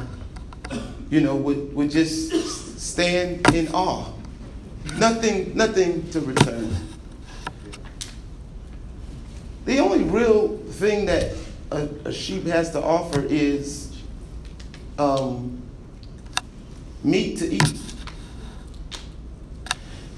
you 1.10 1.22
know 1.22 1.36
would 1.36 1.74
would 1.74 1.90
just 1.90 2.80
stand 2.80 3.54
in 3.54 3.68
awe. 3.74 4.12
Nothing, 4.98 5.56
nothing 5.56 6.10
to 6.12 6.20
return. 6.20 6.76
The 9.66 9.80
only 9.80 10.04
real 10.04 10.58
thing 10.58 11.06
that 11.06 11.32
a, 11.72 11.88
a 12.06 12.14
sheep 12.14 12.46
has 12.46 12.72
to 12.72 12.84
offer 12.84 13.22
is 13.22 13.98
um, 15.00 15.62
meat 17.04 17.38
to 17.40 17.52
eat. 17.52 17.93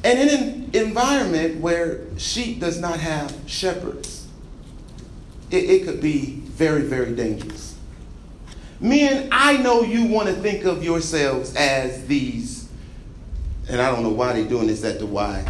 And 0.06 0.20
in 0.20 0.30
an 0.30 0.70
environment 0.74 1.62
where 1.62 2.02
sheep 2.20 2.60
does 2.60 2.80
not 2.80 3.00
have 3.00 3.36
shepherds, 3.48 4.28
it, 5.50 5.68
it 5.68 5.84
could 5.84 6.00
be 6.00 6.42
very, 6.46 6.84
very 6.84 7.16
dangerous. 7.16 7.76
Men, 8.80 9.30
I 9.32 9.58
know 9.58 9.82
you 9.82 10.06
want 10.06 10.28
to 10.30 10.36
think 10.36 10.64
of 10.64 10.84
yourselves 10.84 11.56
as 11.56 12.06
these, 12.06 12.70
and 13.68 13.82
I 13.82 13.90
don't 13.90 14.04
know 14.04 14.12
why 14.12 14.34
they're 14.34 14.48
doing 14.48 14.68
this 14.68 14.84
at 14.84 15.00
the 15.00 15.08
Y, 15.08 15.44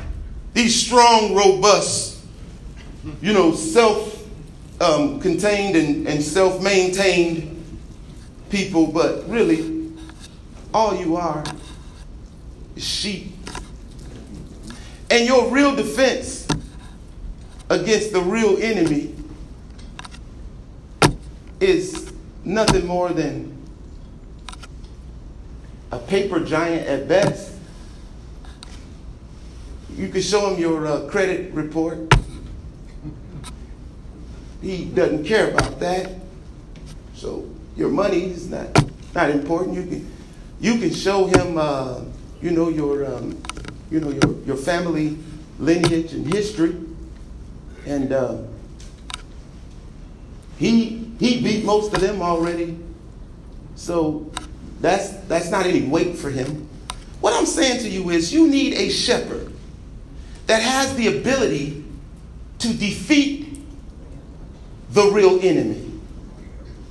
these 0.54 0.74
strong, 0.74 1.36
robust, 1.36 2.24
you 3.22 3.34
know, 3.34 3.54
self 3.54 4.26
um, 4.80 5.20
contained 5.20 5.76
and, 5.76 6.08
and 6.08 6.24
self 6.24 6.64
maintained 6.64 7.78
people, 8.50 8.88
but 8.88 9.30
really, 9.30 9.92
all 10.74 10.96
you 10.96 11.18
are 11.18 11.44
is 12.78 12.86
sheep. 12.86 13.35
And 15.10 15.26
your 15.26 15.50
real 15.50 15.76
defense 15.76 16.48
against 17.70 18.12
the 18.12 18.22
real 18.22 18.58
enemy 18.62 19.14
is 21.60 22.12
nothing 22.44 22.86
more 22.86 23.10
than 23.10 23.56
a 25.92 26.00
paper 26.00 26.40
giant 26.40 26.88
at 26.88 27.08
best. 27.08 27.54
You 29.96 30.10
can 30.10 30.22
show 30.22 30.54
him 30.54 30.60
your 30.60 30.86
uh, 30.86 31.08
credit 31.08 31.54
report. 31.54 32.14
He 34.62 34.86
doesn't 34.86 35.26
care 35.26 35.52
about 35.52 35.80
that. 35.80 36.12
So 37.16 37.50
your 37.78 37.90
money 37.90 38.26
is 38.26 38.50
not 38.50 38.68
not 39.14 39.30
important. 39.30 39.76
You 39.76 39.84
can 39.86 40.12
you 40.60 40.80
can 40.80 40.94
show 40.94 41.28
him, 41.28 41.58
uh, 41.58 42.02
you 42.42 42.52
know, 42.52 42.70
your 42.70 43.06
um, 43.06 43.42
you 43.90 44.00
know 44.00 44.10
your 44.10 44.36
your 44.46 44.58
family 44.58 45.18
lineage 45.60 46.14
and 46.14 46.32
history, 46.34 46.76
and 47.86 48.12
uh, 48.12 48.38
he 50.58 51.12
he 51.20 51.42
beat 51.42 51.66
most 51.66 51.94
of 51.94 52.02
them 52.02 52.22
already. 52.22 52.78
So 53.76 54.32
that's 54.82 55.12
that's 55.28 55.50
not 55.50 55.66
any 55.66 55.84
weight 55.84 56.18
for 56.18 56.30
him. 56.30 56.68
What 57.22 57.34
I'm 57.34 57.46
saying 57.46 57.82
to 57.82 57.90
you 57.90 58.10
is 58.10 58.34
you 58.34 58.48
need 58.48 58.74
a 58.74 58.90
shepherd 58.90 59.52
that 60.48 60.62
has 60.62 60.96
the 60.96 61.18
ability 61.20 61.84
to 62.60 62.68
defeat 62.74 63.58
the 64.92 65.10
real 65.12 65.40
enemy. 65.42 65.92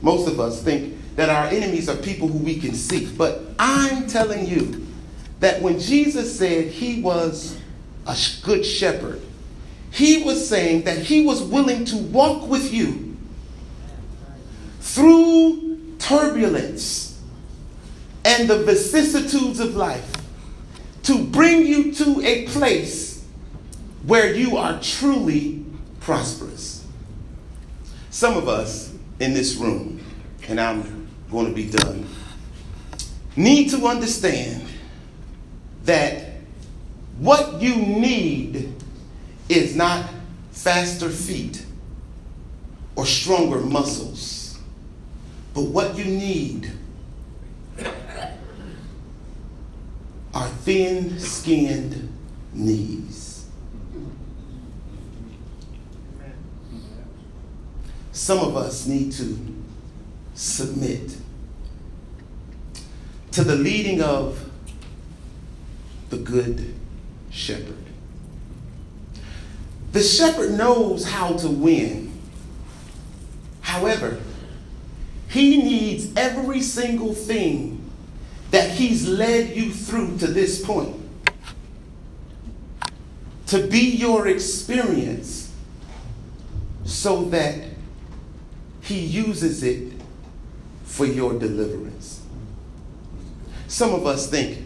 Most 0.03 0.29
of 0.29 0.41
us 0.41 0.63
think 0.63 0.95
that 1.17 1.31
our 1.31 1.47
enemies 1.47 1.89
are 1.89 1.97
people 1.97 2.29
who 2.29 2.39
we 2.39 2.59
can 2.59 2.75
see. 2.75 3.07
But 3.07 3.43
I'm 3.59 4.07
telling 4.07 4.47
you 4.47 4.84
that 5.45 5.61
when 5.61 5.79
Jesus 5.79 6.39
said 6.39 6.69
he 6.69 7.03
was 7.03 7.59
a 8.07 8.17
good 8.43 8.65
shepherd, 8.65 9.21
he 9.91 10.23
was 10.23 10.49
saying 10.49 10.85
that 10.85 10.97
he 10.97 11.23
was 11.23 11.43
willing 11.43 11.85
to 11.85 11.99
walk 11.99 12.49
with 12.49 12.73
you 12.73 13.15
through 14.81 15.97
turbulence 15.99 17.21
and 18.25 18.49
the 18.49 18.63
vicissitudes 18.63 19.61
of 19.61 19.77
life 19.77 20.11
to 21.03 21.23
bring 21.23 21.67
you 21.67 21.93
to 21.93 22.23
a 22.23 22.47
place 22.47 23.23
where 24.07 24.35
you 24.35 24.57
are 24.57 24.81
truly 24.81 25.63
prosperous. 26.01 26.87
Some 28.09 28.39
of 28.39 28.49
us 28.49 28.95
in 29.21 29.35
this 29.35 29.57
room, 29.57 30.01
and 30.49 30.59
I'm 30.59 31.07
going 31.31 31.49
to 31.49 31.53
be 31.53 31.69
done, 31.69 32.07
need 33.37 33.69
to 33.73 33.87
understand 33.87 34.71
that 35.85 36.33
what 37.19 37.61
you 37.61 37.77
need 37.77 38.75
is 39.49 39.77
not 39.77 40.09
faster 40.53 41.09
feet 41.09 41.65
or 42.97 43.07
stronger 43.07 43.61
muscles, 43.61 44.59
but 45.53 45.63
what 45.63 45.97
you 45.97 46.05
need 46.05 46.73
are 50.33 50.49
thin 50.49 51.19
skinned 51.19 52.13
knees. 52.53 53.47
Some 58.13 58.39
of 58.39 58.57
us 58.57 58.87
need 58.87 59.13
to 59.13 59.39
submit 60.35 61.17
to 63.33 63.45
the 63.45 63.57
leading 63.57 64.01
of 64.01 64.44
the 66.15 66.23
good 66.23 66.75
shepherd. 67.31 67.77
The 69.93 70.03
shepherd 70.03 70.53
knows 70.53 71.05
how 71.05 71.35
to 71.35 71.49
win. 71.49 72.13
However, 73.61 74.21
he 75.29 75.63
needs 75.63 76.15
every 76.17 76.61
single 76.61 77.15
thing 77.15 77.91
that 78.51 78.71
he's 78.71 79.09
led 79.09 79.57
you 79.57 79.73
through 79.73 80.19
to 80.19 80.29
this 80.29 80.65
point 80.65 80.95
to 83.47 83.67
be 83.67 83.81
your 83.81 84.29
experience 84.29 85.53
so 86.85 87.25
that 87.27 87.71
he 88.83 89.01
uses 89.01 89.63
it 89.63 89.93
for 90.85 91.07
your 91.07 91.37
deliverance. 91.39 92.23
Some 93.67 93.93
of 93.93 94.07
us 94.07 94.29
think 94.29 94.64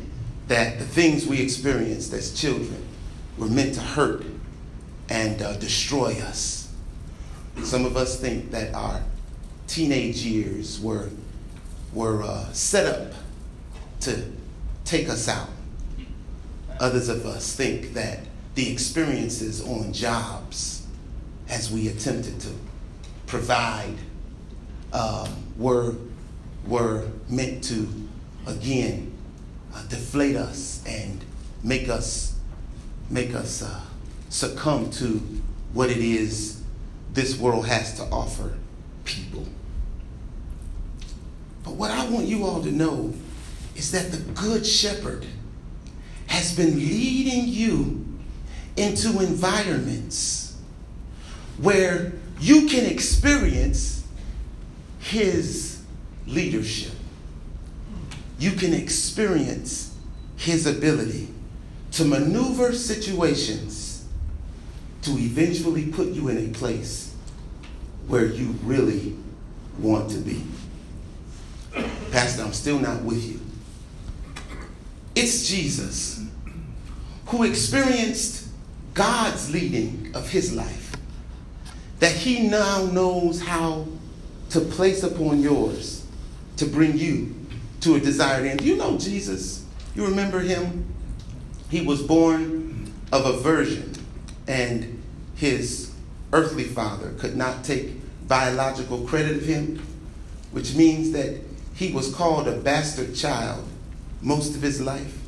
that 0.48 0.78
the 0.78 0.84
things 0.84 1.26
we 1.26 1.40
experienced 1.40 2.12
as 2.12 2.38
children 2.38 2.87
were 3.37 3.48
meant 3.48 3.74
to 3.74 3.80
hurt 3.80 4.24
and 5.08 5.40
uh, 5.42 5.54
destroy 5.58 6.12
us. 6.22 6.72
Some 7.62 7.84
of 7.84 7.96
us 7.96 8.18
think 8.18 8.50
that 8.50 8.74
our 8.74 9.02
teenage 9.66 10.22
years 10.22 10.80
were, 10.80 11.11
were 11.92 12.22
uh, 12.22 12.50
set 12.52 12.87
up 12.87 13.12
to 14.00 14.24
take 14.84 15.08
us 15.08 15.28
out. 15.28 15.48
Others 16.80 17.08
of 17.08 17.26
us 17.26 17.54
think 17.54 17.92
that 17.94 18.20
the 18.54 18.70
experiences 18.72 19.62
on 19.66 19.92
jobs 19.92 20.87
as 21.48 21.70
we 21.70 21.88
attempted 21.88 22.40
to 22.40 22.50
provide 23.26 23.96
um, 24.92 25.28
were, 25.58 25.94
were 26.66 27.06
meant 27.28 27.62
to, 27.64 27.88
again, 28.46 29.17
uh, 29.74 29.83
deflate 29.88 30.37
us 30.37 30.83
and 30.87 31.24
make 31.62 31.88
us, 31.88 32.38
make 33.11 33.35
us 33.35 33.62
uh, 33.62 33.81
succumb 34.28 34.90
to 34.90 35.20
what 35.72 35.90
it 35.90 35.98
is 35.98 36.62
this 37.12 37.38
world 37.38 37.66
has 37.66 37.96
to 37.96 38.04
offer 38.04 38.54
people. 39.04 39.46
But 41.64 41.74
what 41.74 41.90
I 41.90 42.09
want 42.09 42.26
you 42.26 42.44
all 42.44 42.62
to 42.62 42.70
know 42.70 43.12
is 43.74 43.92
that 43.92 44.12
the 44.12 44.18
Good 44.33 44.66
Shepherd 44.66 45.26
has 46.26 46.54
been 46.54 46.76
leading 46.76 47.48
you 47.48 48.07
into 48.76 49.20
environments 49.20 50.57
where 51.59 52.12
you 52.40 52.68
can 52.68 52.87
experience 52.87 54.04
his 55.00 55.83
leadership. 56.26 56.92
You 58.38 58.53
can 58.53 58.72
experience 58.72 59.94
his 60.37 60.66
ability 60.66 61.29
to 61.92 62.05
maneuver 62.05 62.72
situations 62.72 64.07
to 65.03 65.11
eventually 65.12 65.87
put 65.87 66.09
you 66.09 66.29
in 66.29 66.51
a 66.51 66.53
place 66.53 67.14
where 68.07 68.27
you 68.27 68.55
really 68.62 69.16
want 69.79 70.11
to 70.11 70.18
be. 70.18 70.42
Pastor, 72.11 72.42
I'm 72.42 72.53
still 72.53 72.79
not 72.79 73.03
with 73.03 73.24
you. 73.24 73.40
It's 75.14 75.48
Jesus 75.48 76.24
who 77.27 77.42
experienced 77.42 78.48
God's 78.94 79.53
leading 79.53 80.12
of 80.14 80.29
his 80.31 80.55
life 80.55 80.94
that 81.98 82.12
he 82.12 82.48
now 82.48 82.85
knows 82.87 83.40
how 83.42 83.87
to 84.51 84.61
place 84.61 85.03
upon 85.03 85.42
yours 85.42 86.07
to 86.57 86.66
bring 86.66 86.96
you 86.96 87.35
to 87.88 87.94
a 87.94 88.01
desired 88.01 88.46
end. 88.46 88.59
Do 88.61 88.66
you 88.66 88.77
know 88.77 88.98
Jesus? 88.98 89.64
You 89.94 90.05
remember 90.05 90.40
him? 90.40 90.87
He 91.70 91.81
was 91.81 92.03
born 92.03 92.92
of 93.11 93.24
a 93.24 93.38
virgin, 93.40 93.94
and 94.46 95.03
his 95.37 95.92
earthly 96.35 96.64
father 96.64 97.12
could 97.18 97.35
not 97.35 97.64
take 97.64 97.92
biological 98.29 99.07
credit 99.07 99.38
of 99.38 99.44
him, 99.44 99.83
which 100.51 100.74
means 100.74 101.12
that 101.12 101.40
he 101.74 101.90
was 101.92 102.14
called 102.14 102.46
a 102.46 102.59
bastard 102.59 103.14
child 103.14 103.66
most 104.20 104.55
of 104.55 104.61
his 104.61 104.83
life. 104.83 105.18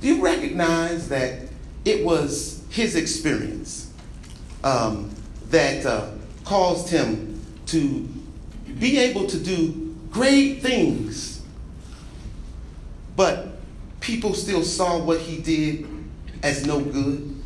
Do 0.00 0.08
you 0.08 0.24
recognize 0.24 1.10
that 1.10 1.48
it 1.84 2.02
was 2.02 2.64
his 2.70 2.96
experience 2.96 3.92
um, 4.64 5.14
that 5.50 5.84
uh, 5.84 6.12
caused 6.44 6.88
him 6.88 7.44
to 7.66 8.08
be 8.78 8.98
able 8.98 9.26
to 9.26 9.38
do 9.38 9.94
great 10.10 10.62
things, 10.62 11.31
but 13.16 13.48
people 14.00 14.34
still 14.34 14.62
saw 14.62 14.98
what 14.98 15.20
he 15.20 15.40
did 15.40 15.86
as 16.42 16.66
no 16.66 16.80
good? 16.80 17.40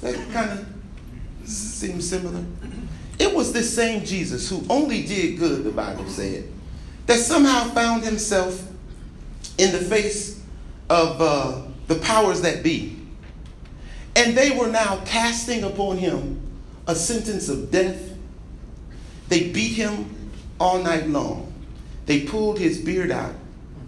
That 0.00 0.14
kind 0.32 0.50
of 0.50 1.48
seem 1.48 2.00
similar? 2.00 2.44
It 3.18 3.34
was 3.34 3.52
this 3.52 3.74
same 3.74 4.04
Jesus 4.04 4.48
who 4.48 4.64
only 4.70 5.02
did 5.02 5.38
good, 5.38 5.64
the 5.64 5.70
Bible 5.70 6.08
said, 6.08 6.48
that 7.06 7.18
somehow 7.18 7.64
found 7.70 8.02
himself 8.02 8.66
in 9.58 9.72
the 9.72 9.78
face 9.78 10.42
of 10.88 11.20
uh, 11.20 11.62
the 11.86 11.96
powers 11.96 12.40
that 12.42 12.62
be. 12.62 12.96
And 14.16 14.36
they 14.36 14.50
were 14.50 14.68
now 14.68 15.02
casting 15.04 15.64
upon 15.64 15.98
him 15.98 16.40
a 16.86 16.94
sentence 16.94 17.48
of 17.48 17.70
death. 17.70 18.16
They 19.28 19.50
beat 19.50 19.74
him 19.74 20.32
all 20.58 20.82
night 20.82 21.08
long. 21.08 21.52
They 22.06 22.22
pulled 22.22 22.58
his 22.58 22.78
beard 22.78 23.10
out 23.10 23.34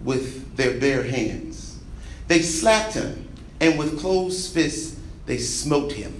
with 0.03 0.55
their 0.55 0.79
bare 0.79 1.03
hands. 1.03 1.79
They 2.27 2.41
slapped 2.41 2.93
him, 2.93 3.27
and 3.59 3.77
with 3.77 3.99
closed 3.99 4.53
fists, 4.53 4.99
they 5.25 5.37
smote 5.37 5.91
him. 5.91 6.13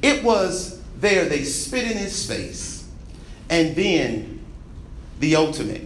It 0.00 0.22
was 0.22 0.80
there 0.98 1.28
they 1.28 1.44
spit 1.44 1.90
in 1.90 1.96
his 1.96 2.26
face, 2.26 2.88
and 3.50 3.74
then 3.74 4.44
the 5.20 5.36
ultimate. 5.36 5.82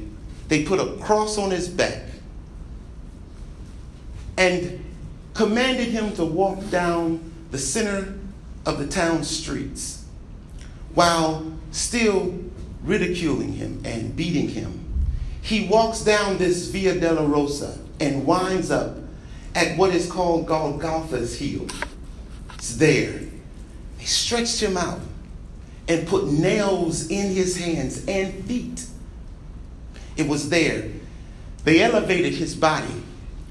They 0.49 0.65
put 0.65 0.81
a 0.81 0.97
cross 1.03 1.39
on 1.39 1.51
his 1.51 1.69
back 1.69 2.03
and 4.37 4.85
commanded 5.35 5.89
him 5.89 6.13
to 6.15 6.25
walk 6.25 6.71
down 6.71 7.33
the 7.51 7.59
center 7.59 8.15
of 8.65 8.79
the 8.79 8.87
town 8.87 9.25
streets 9.25 10.05
while 10.95 11.53
still 11.71 12.39
ridiculing 12.83 13.53
him 13.53 13.83
and 13.85 14.15
beating 14.17 14.49
him. 14.49 14.86
He 15.47 15.69
walks 15.69 16.01
down 16.01 16.39
this 16.39 16.67
Via 16.71 16.97
Dolorosa 16.97 17.79
and 18.01 18.27
winds 18.27 18.73
up 18.73 18.97
at 19.55 19.79
what 19.79 19.95
is 19.95 20.11
called 20.11 20.49
Golgotha's 20.49 21.39
heel. 21.39 21.69
It's 22.55 22.75
there. 22.75 23.21
They 23.97 24.05
stretched 24.05 24.61
him 24.61 24.77
out 24.77 24.99
and 25.87 26.09
put 26.09 26.27
nails 26.27 27.09
in 27.11 27.31
his 27.31 27.57
hands 27.57 28.05
and 28.09 28.45
feet. 28.47 28.87
It 30.17 30.27
was 30.27 30.49
there. 30.49 30.91
They 31.63 31.81
elevated 31.81 32.35
his 32.35 32.57
body 32.57 33.05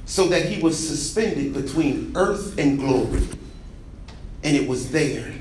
so 0.04 0.28
that 0.28 0.48
he 0.48 0.62
was 0.62 0.78
suspended 0.78 1.54
between 1.54 2.12
earth 2.16 2.60
and 2.60 2.78
glory. 2.78 3.26
And 4.44 4.58
it 4.58 4.68
was 4.68 4.92
there. 4.92 5.34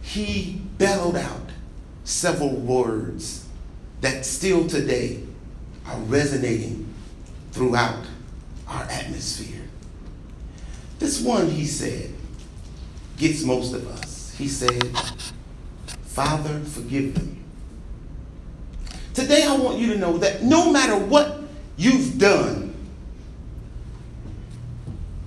He 0.00 0.62
bellowed 0.78 1.16
out 1.16 1.50
several 2.04 2.56
words 2.56 3.44
that 4.00 4.24
still 4.24 4.66
today 4.66 5.24
are 5.90 5.98
resonating 6.02 6.92
throughout 7.50 8.04
our 8.68 8.84
atmosphere. 8.84 9.62
This 10.98 11.20
one, 11.20 11.48
he 11.48 11.64
said, 11.64 12.12
gets 13.16 13.42
most 13.42 13.74
of 13.74 13.86
us. 13.88 14.34
He 14.36 14.46
said, 14.46 14.96
Father, 16.02 16.60
forgive 16.60 17.14
them. 17.14 17.42
Today, 19.14 19.44
I 19.44 19.56
want 19.56 19.78
you 19.78 19.92
to 19.92 19.98
know 19.98 20.18
that 20.18 20.42
no 20.42 20.70
matter 20.70 20.96
what 20.96 21.42
you've 21.76 22.18
done, 22.18 22.74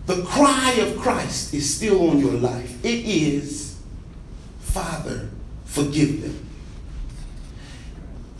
the 0.05 0.21
cry 0.23 0.71
of 0.73 0.97
Christ 0.97 1.53
is 1.53 1.75
still 1.75 2.09
on 2.09 2.19
your 2.19 2.33
life. 2.33 2.83
It 2.85 3.05
is, 3.05 3.79
Father, 4.59 5.29
forgive 5.65 6.21
them. 6.21 6.47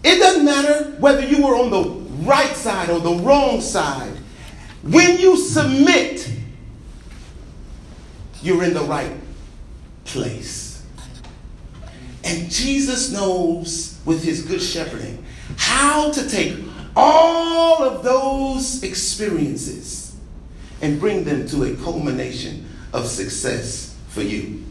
It 0.04 0.20
doesn't 0.20 0.46
matter 0.46 0.92
whether 1.00 1.26
you 1.26 1.46
were 1.46 1.56
on 1.56 1.70
the 1.70 2.03
right 2.22 2.56
side 2.56 2.90
or 2.90 3.00
the 3.00 3.16
wrong 3.24 3.62
side. 3.62 4.14
When 4.84 5.18
you 5.20 5.38
submit, 5.38 6.30
you're 8.42 8.64
in 8.64 8.74
the 8.74 8.82
right 8.82 9.12
place. 10.06 10.86
And 12.24 12.50
Jesus 12.50 13.12
knows 13.12 14.00
with 14.06 14.24
his 14.24 14.44
good 14.44 14.62
shepherding 14.62 15.24
how 15.58 16.12
to 16.12 16.30
take 16.30 16.58
all 16.96 17.84
of 17.84 18.04
those 18.04 18.84
experiences 18.84 20.16
and 20.82 21.00
bring 21.00 21.24
them 21.24 21.48
to 21.48 21.64
a 21.64 21.76
culmination 21.78 22.68
of 22.92 23.08
success 23.08 23.98
for 24.10 24.22
you. 24.22 24.64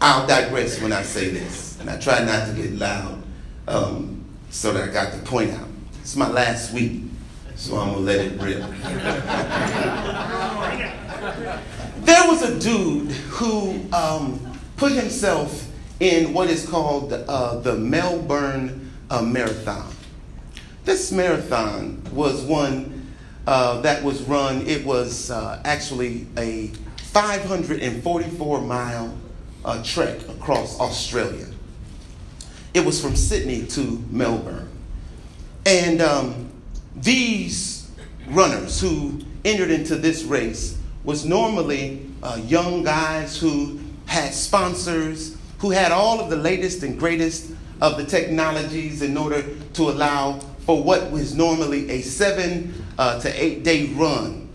I'll 0.00 0.26
digress 0.26 0.80
when 0.80 0.92
I 0.92 1.02
say 1.02 1.30
this, 1.30 1.78
and 1.80 1.90
I 1.90 1.98
try 1.98 2.24
not 2.24 2.48
to 2.48 2.54
get 2.54 2.72
loud 2.72 3.22
um, 3.68 4.24
so 4.50 4.72
that 4.72 4.88
I 4.88 4.92
got 4.92 5.12
the 5.12 5.18
point 5.18 5.52
out. 5.52 5.69
It's 6.00 6.16
my 6.16 6.28
last 6.28 6.72
week, 6.72 7.02
so 7.56 7.76
I'm 7.76 7.92
gonna 7.92 8.00
let 8.00 8.20
it 8.20 8.40
rip. 8.40 8.58
there 12.04 12.26
was 12.26 12.42
a 12.42 12.58
dude 12.58 13.10
who 13.10 13.80
um, 13.92 14.58
put 14.76 14.92
himself 14.92 15.68
in 16.00 16.32
what 16.32 16.48
is 16.48 16.66
called 16.66 17.12
uh, 17.12 17.60
the 17.60 17.76
Melbourne 17.76 18.90
uh, 19.10 19.22
Marathon. 19.22 19.92
This 20.84 21.12
marathon 21.12 22.02
was 22.12 22.42
one 22.42 23.00
uh, 23.46 23.80
that 23.80 24.02
was 24.02 24.22
run, 24.22 24.66
it 24.66 24.84
was 24.84 25.30
uh, 25.30 25.60
actually 25.64 26.26
a 26.36 26.68
544 26.98 28.60
mile 28.60 29.16
uh, 29.64 29.82
trek 29.82 30.20
across 30.28 30.78
Australia. 30.78 31.46
It 32.74 32.84
was 32.84 33.02
from 33.02 33.16
Sydney 33.16 33.66
to 33.66 34.04
Melbourne. 34.10 34.69
And 35.66 36.00
um, 36.00 36.50
these 36.96 37.90
runners 38.28 38.80
who 38.80 39.20
entered 39.44 39.70
into 39.70 39.96
this 39.96 40.24
race 40.24 40.78
was 41.04 41.24
normally 41.24 42.06
uh, 42.22 42.40
young 42.44 42.82
guys 42.82 43.38
who 43.38 43.80
had 44.06 44.32
sponsors, 44.32 45.36
who 45.58 45.70
had 45.70 45.92
all 45.92 46.20
of 46.20 46.30
the 46.30 46.36
latest 46.36 46.82
and 46.82 46.98
greatest 46.98 47.52
of 47.80 47.96
the 47.96 48.04
technologies 48.04 49.02
in 49.02 49.16
order 49.16 49.44
to 49.74 49.82
allow 49.84 50.38
for 50.60 50.82
what 50.82 51.10
was 51.10 51.34
normally 51.34 51.90
a 51.90 52.02
seven 52.02 52.84
uh, 52.98 53.18
to 53.20 53.42
eight 53.42 53.64
day 53.64 53.86
run 53.94 54.48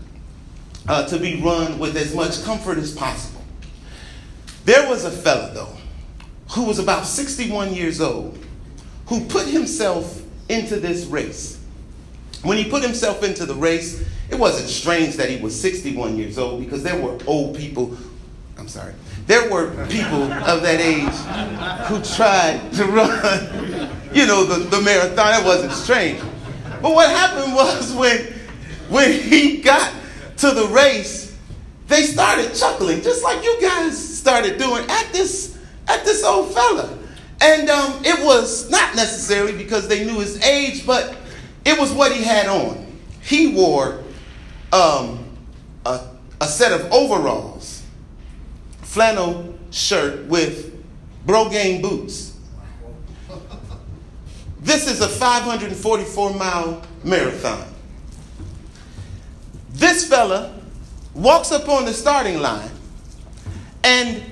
uh, 0.88 1.06
to 1.06 1.18
be 1.18 1.40
run 1.42 1.78
with 1.78 1.96
as 1.96 2.14
much 2.14 2.42
comfort 2.44 2.78
as 2.78 2.94
possible. 2.94 3.42
There 4.64 4.88
was 4.88 5.04
a 5.04 5.10
fella, 5.10 5.52
though, 5.52 5.76
who 6.50 6.64
was 6.64 6.78
about 6.78 7.06
61 7.06 7.74
years 7.74 8.00
old, 8.00 8.38
who 9.06 9.24
put 9.26 9.46
himself 9.46 10.22
into 10.48 10.78
this 10.80 11.06
race. 11.06 11.58
When 12.42 12.58
he 12.58 12.68
put 12.68 12.82
himself 12.82 13.22
into 13.22 13.46
the 13.46 13.54
race, 13.54 14.04
it 14.30 14.36
wasn't 14.36 14.68
strange 14.68 15.16
that 15.16 15.30
he 15.30 15.40
was 15.40 15.58
61 15.60 16.16
years 16.16 16.38
old 16.38 16.60
because 16.60 16.82
there 16.82 17.00
were 17.00 17.18
old 17.26 17.56
people, 17.56 17.96
I'm 18.58 18.68
sorry, 18.68 18.94
there 19.26 19.50
were 19.50 19.86
people 19.86 20.22
of 20.22 20.62
that 20.62 20.80
age 20.80 21.88
who 21.88 22.02
tried 22.16 22.72
to 22.74 22.84
run 22.84 23.90
you 24.16 24.26
know, 24.26 24.44
the, 24.44 24.64
the 24.74 24.80
marathon. 24.80 25.42
It 25.42 25.44
wasn't 25.44 25.72
strange. 25.72 26.20
But 26.80 26.94
what 26.94 27.10
happened 27.10 27.54
was 27.54 27.92
when, 27.92 28.18
when 28.88 29.12
he 29.12 29.58
got 29.58 29.92
to 30.38 30.50
the 30.52 30.66
race, 30.68 31.36
they 31.88 32.02
started 32.02 32.54
chuckling, 32.54 33.02
just 33.02 33.22
like 33.22 33.44
you 33.44 33.60
guys 33.60 34.16
started 34.18 34.58
doing 34.58 34.84
at 34.88 35.12
this, 35.12 35.58
at 35.86 36.04
this 36.04 36.24
old 36.24 36.52
fella. 36.52 36.98
And 37.40 37.68
um, 37.68 38.02
it 38.04 38.24
was 38.24 38.70
not 38.70 38.96
necessarily 38.96 39.56
because 39.56 39.88
they 39.88 40.04
knew 40.04 40.20
his 40.20 40.40
age, 40.42 40.86
but 40.86 41.16
it 41.64 41.78
was 41.78 41.92
what 41.92 42.12
he 42.12 42.22
had 42.22 42.46
on. 42.46 42.86
He 43.22 43.54
wore 43.54 44.02
um, 44.72 45.24
a, 45.84 46.00
a 46.40 46.46
set 46.46 46.72
of 46.72 46.90
overalls, 46.92 47.82
flannel 48.82 49.58
shirt 49.70 50.26
with 50.26 50.72
Brogan 51.26 51.82
boots. 51.82 52.36
This 54.60 54.90
is 54.90 55.00
a 55.00 55.08
544 55.08 56.34
mile 56.34 56.82
marathon. 57.04 57.66
This 59.70 60.08
fella 60.08 60.58
walks 61.14 61.52
up 61.52 61.68
on 61.68 61.84
the 61.84 61.92
starting 61.92 62.40
line, 62.40 62.70
and 63.84 64.22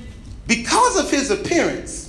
because 0.47 0.99
of 0.99 1.11
his 1.11 1.31
appearance, 1.31 2.04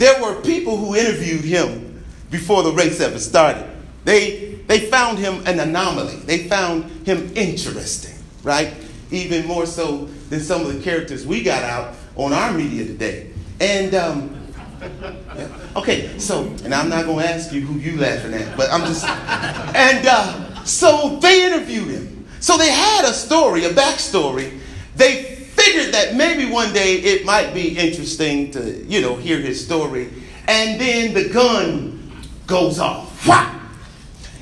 there 0.00 0.22
were 0.22 0.40
people 0.40 0.78
who 0.78 0.96
interviewed 0.96 1.44
him 1.44 2.02
before 2.30 2.62
the 2.62 2.72
race 2.72 3.02
ever 3.02 3.18
started. 3.18 3.66
They, 4.06 4.54
they 4.66 4.80
found 4.80 5.18
him 5.18 5.46
an 5.46 5.60
anomaly. 5.60 6.16
They 6.16 6.48
found 6.48 6.84
him 7.06 7.30
interesting, 7.36 8.14
right? 8.42 8.72
Even 9.10 9.46
more 9.46 9.66
so 9.66 10.06
than 10.30 10.40
some 10.40 10.62
of 10.62 10.72
the 10.72 10.80
characters 10.82 11.26
we 11.26 11.42
got 11.42 11.62
out 11.64 11.94
on 12.16 12.32
our 12.32 12.50
media 12.50 12.86
today. 12.86 13.30
And, 13.60 13.94
um, 13.94 14.40
okay, 15.76 16.18
so, 16.18 16.44
and 16.64 16.74
I'm 16.74 16.88
not 16.88 17.04
to 17.04 17.20
ask 17.20 17.52
you 17.52 17.60
who 17.60 17.78
you 17.78 18.00
laughing 18.00 18.32
at, 18.32 18.56
but 18.56 18.72
I'm 18.72 18.86
just, 18.86 19.04
and 19.76 20.06
uh, 20.06 20.64
so 20.64 21.18
they 21.20 21.44
interviewed 21.44 21.88
him. 21.88 22.26
So 22.40 22.56
they 22.56 22.70
had 22.70 23.04
a 23.04 23.12
story, 23.12 23.66
a 23.66 23.70
backstory. 23.70 24.60
They 24.96 25.39
figured 25.60 25.92
that 25.94 26.14
maybe 26.16 26.50
one 26.50 26.72
day 26.72 26.96
it 26.96 27.24
might 27.24 27.52
be 27.52 27.76
interesting 27.76 28.50
to, 28.52 28.84
you 28.84 29.00
know, 29.00 29.16
hear 29.16 29.38
his 29.38 29.62
story. 29.64 30.08
And 30.48 30.80
then 30.80 31.14
the 31.14 31.28
gun 31.28 32.12
goes 32.46 32.78
off. 32.78 33.28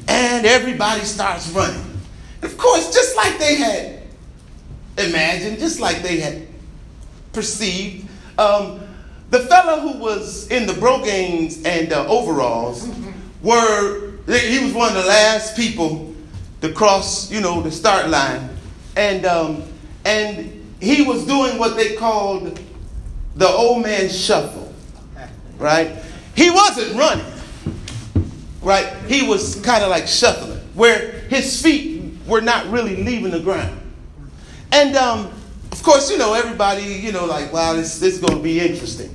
And 0.07 0.47
everybody 0.47 1.03
starts 1.03 1.51
running. 1.51 1.85
Of 2.43 2.57
course, 2.57 2.95
just 2.95 3.17
like 3.17 3.39
they 3.39 3.57
had 3.57 4.03
imagined, 4.97 5.59
just 5.59 5.81
like 5.81 6.03
they 6.03 6.19
had 6.21 6.47
perceived, 7.33 8.09
um, 8.39 8.81
the 9.31 9.41
fellow 9.41 9.81
who 9.81 9.99
was 9.99 10.49
in 10.49 10.67
the 10.67 10.73
brogans 10.75 11.63
and 11.65 11.93
uh, 11.93 12.07
overalls 12.09 12.89
were, 13.43 14.13
he 14.27 14.65
was 14.65 14.73
one 14.73 14.89
of 14.89 15.03
the 15.03 15.09
last 15.09 15.57
people 15.57 16.15
to 16.63 16.73
cross, 16.73 17.31
you 17.31 17.41
know, 17.41 17.61
the 17.61 17.71
start 17.71 18.09
line. 18.09 18.49
And, 18.97 19.27
um, 19.27 19.63
and 20.05 20.58
he 20.81 21.03
was 21.03 21.27
doing 21.27 21.59
what 21.59 21.77
they 21.77 21.95
called 21.95 22.61
the 23.35 23.49
old 23.49 23.83
man 23.83 24.09
shuffle, 24.09 24.73
right? 25.59 26.03
He 26.35 26.51
wasn't 26.51 26.99
running, 26.99 27.27
right? 28.63 28.87
He 29.07 29.27
was 29.27 29.61
kind 29.63 29.83
of 29.83 29.91
like 29.91 30.07
shuffling, 30.07 30.59
where 30.75 31.13
his 31.29 31.61
feet 31.61 32.13
were 32.27 32.41
not 32.41 32.67
really 32.67 33.03
leaving 33.03 33.31
the 33.31 33.41
ground. 33.41 33.81
And 34.73 34.97
um, 34.97 35.31
of 35.73 35.83
course, 35.83 36.11
you 36.11 36.19
know, 36.19 36.35
everybody, 36.35 36.83
you 36.83 37.13
know, 37.13 37.25
like, 37.25 37.53
wow, 37.53 37.75
this, 37.75 37.99
this 37.99 38.15
is 38.15 38.21
going 38.21 38.37
to 38.37 38.43
be 38.43 38.61
interesting. 38.61 39.15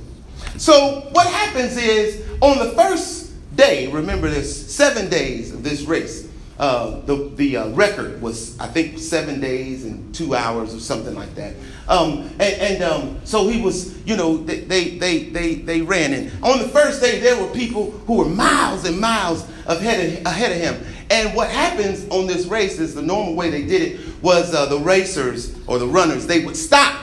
So 0.56 1.08
what 1.12 1.26
happens 1.26 1.76
is 1.76 2.26
on 2.40 2.58
the 2.58 2.72
first 2.72 3.32
day, 3.56 3.88
remember 3.88 4.28
there's 4.28 4.54
seven 4.54 5.08
days 5.08 5.52
of 5.52 5.62
this 5.62 5.82
race. 5.82 6.28
Uh, 6.58 7.00
the 7.00 7.30
the 7.34 7.56
uh, 7.56 7.68
record 7.70 8.22
was, 8.22 8.58
I 8.60 8.68
think, 8.68 8.98
seven 8.98 9.40
days 9.40 9.84
and 9.84 10.14
two 10.14 10.34
hours 10.34 10.72
or 10.72 10.78
something 10.78 11.14
like 11.14 11.34
that. 11.34 11.54
Um, 11.88 12.30
and, 12.38 12.42
and 12.42 12.82
um, 12.82 13.20
so 13.24 13.48
he 13.48 13.60
was, 13.60 14.00
you 14.06 14.16
know, 14.16 14.36
they, 14.36 14.60
they, 14.60 14.96
they, 14.98 15.24
they, 15.24 15.54
they 15.56 15.82
ran. 15.82 16.12
And 16.12 16.44
on 16.44 16.58
the 16.60 16.68
first 16.68 17.02
day, 17.02 17.18
there 17.18 17.40
were 17.40 17.52
people 17.52 17.90
who 18.06 18.18
were 18.18 18.28
miles 18.28 18.84
and 18.84 18.98
miles 18.98 19.46
ahead 19.66 20.20
of, 20.20 20.26
ahead 20.26 20.52
of 20.52 20.58
him. 20.58 20.94
And 21.10 21.34
what 21.34 21.50
happens 21.50 22.08
on 22.08 22.26
this 22.26 22.46
race 22.46 22.78
is 22.78 22.94
the 22.94 23.02
normal 23.02 23.34
way 23.34 23.50
they 23.50 23.66
did 23.66 23.82
it 23.82 24.22
was 24.22 24.54
uh, 24.54 24.66
the 24.66 24.78
racers 24.78 25.54
or 25.66 25.78
the 25.78 25.86
runners, 25.86 26.26
they 26.26 26.44
would 26.44 26.56
stop 26.56 26.98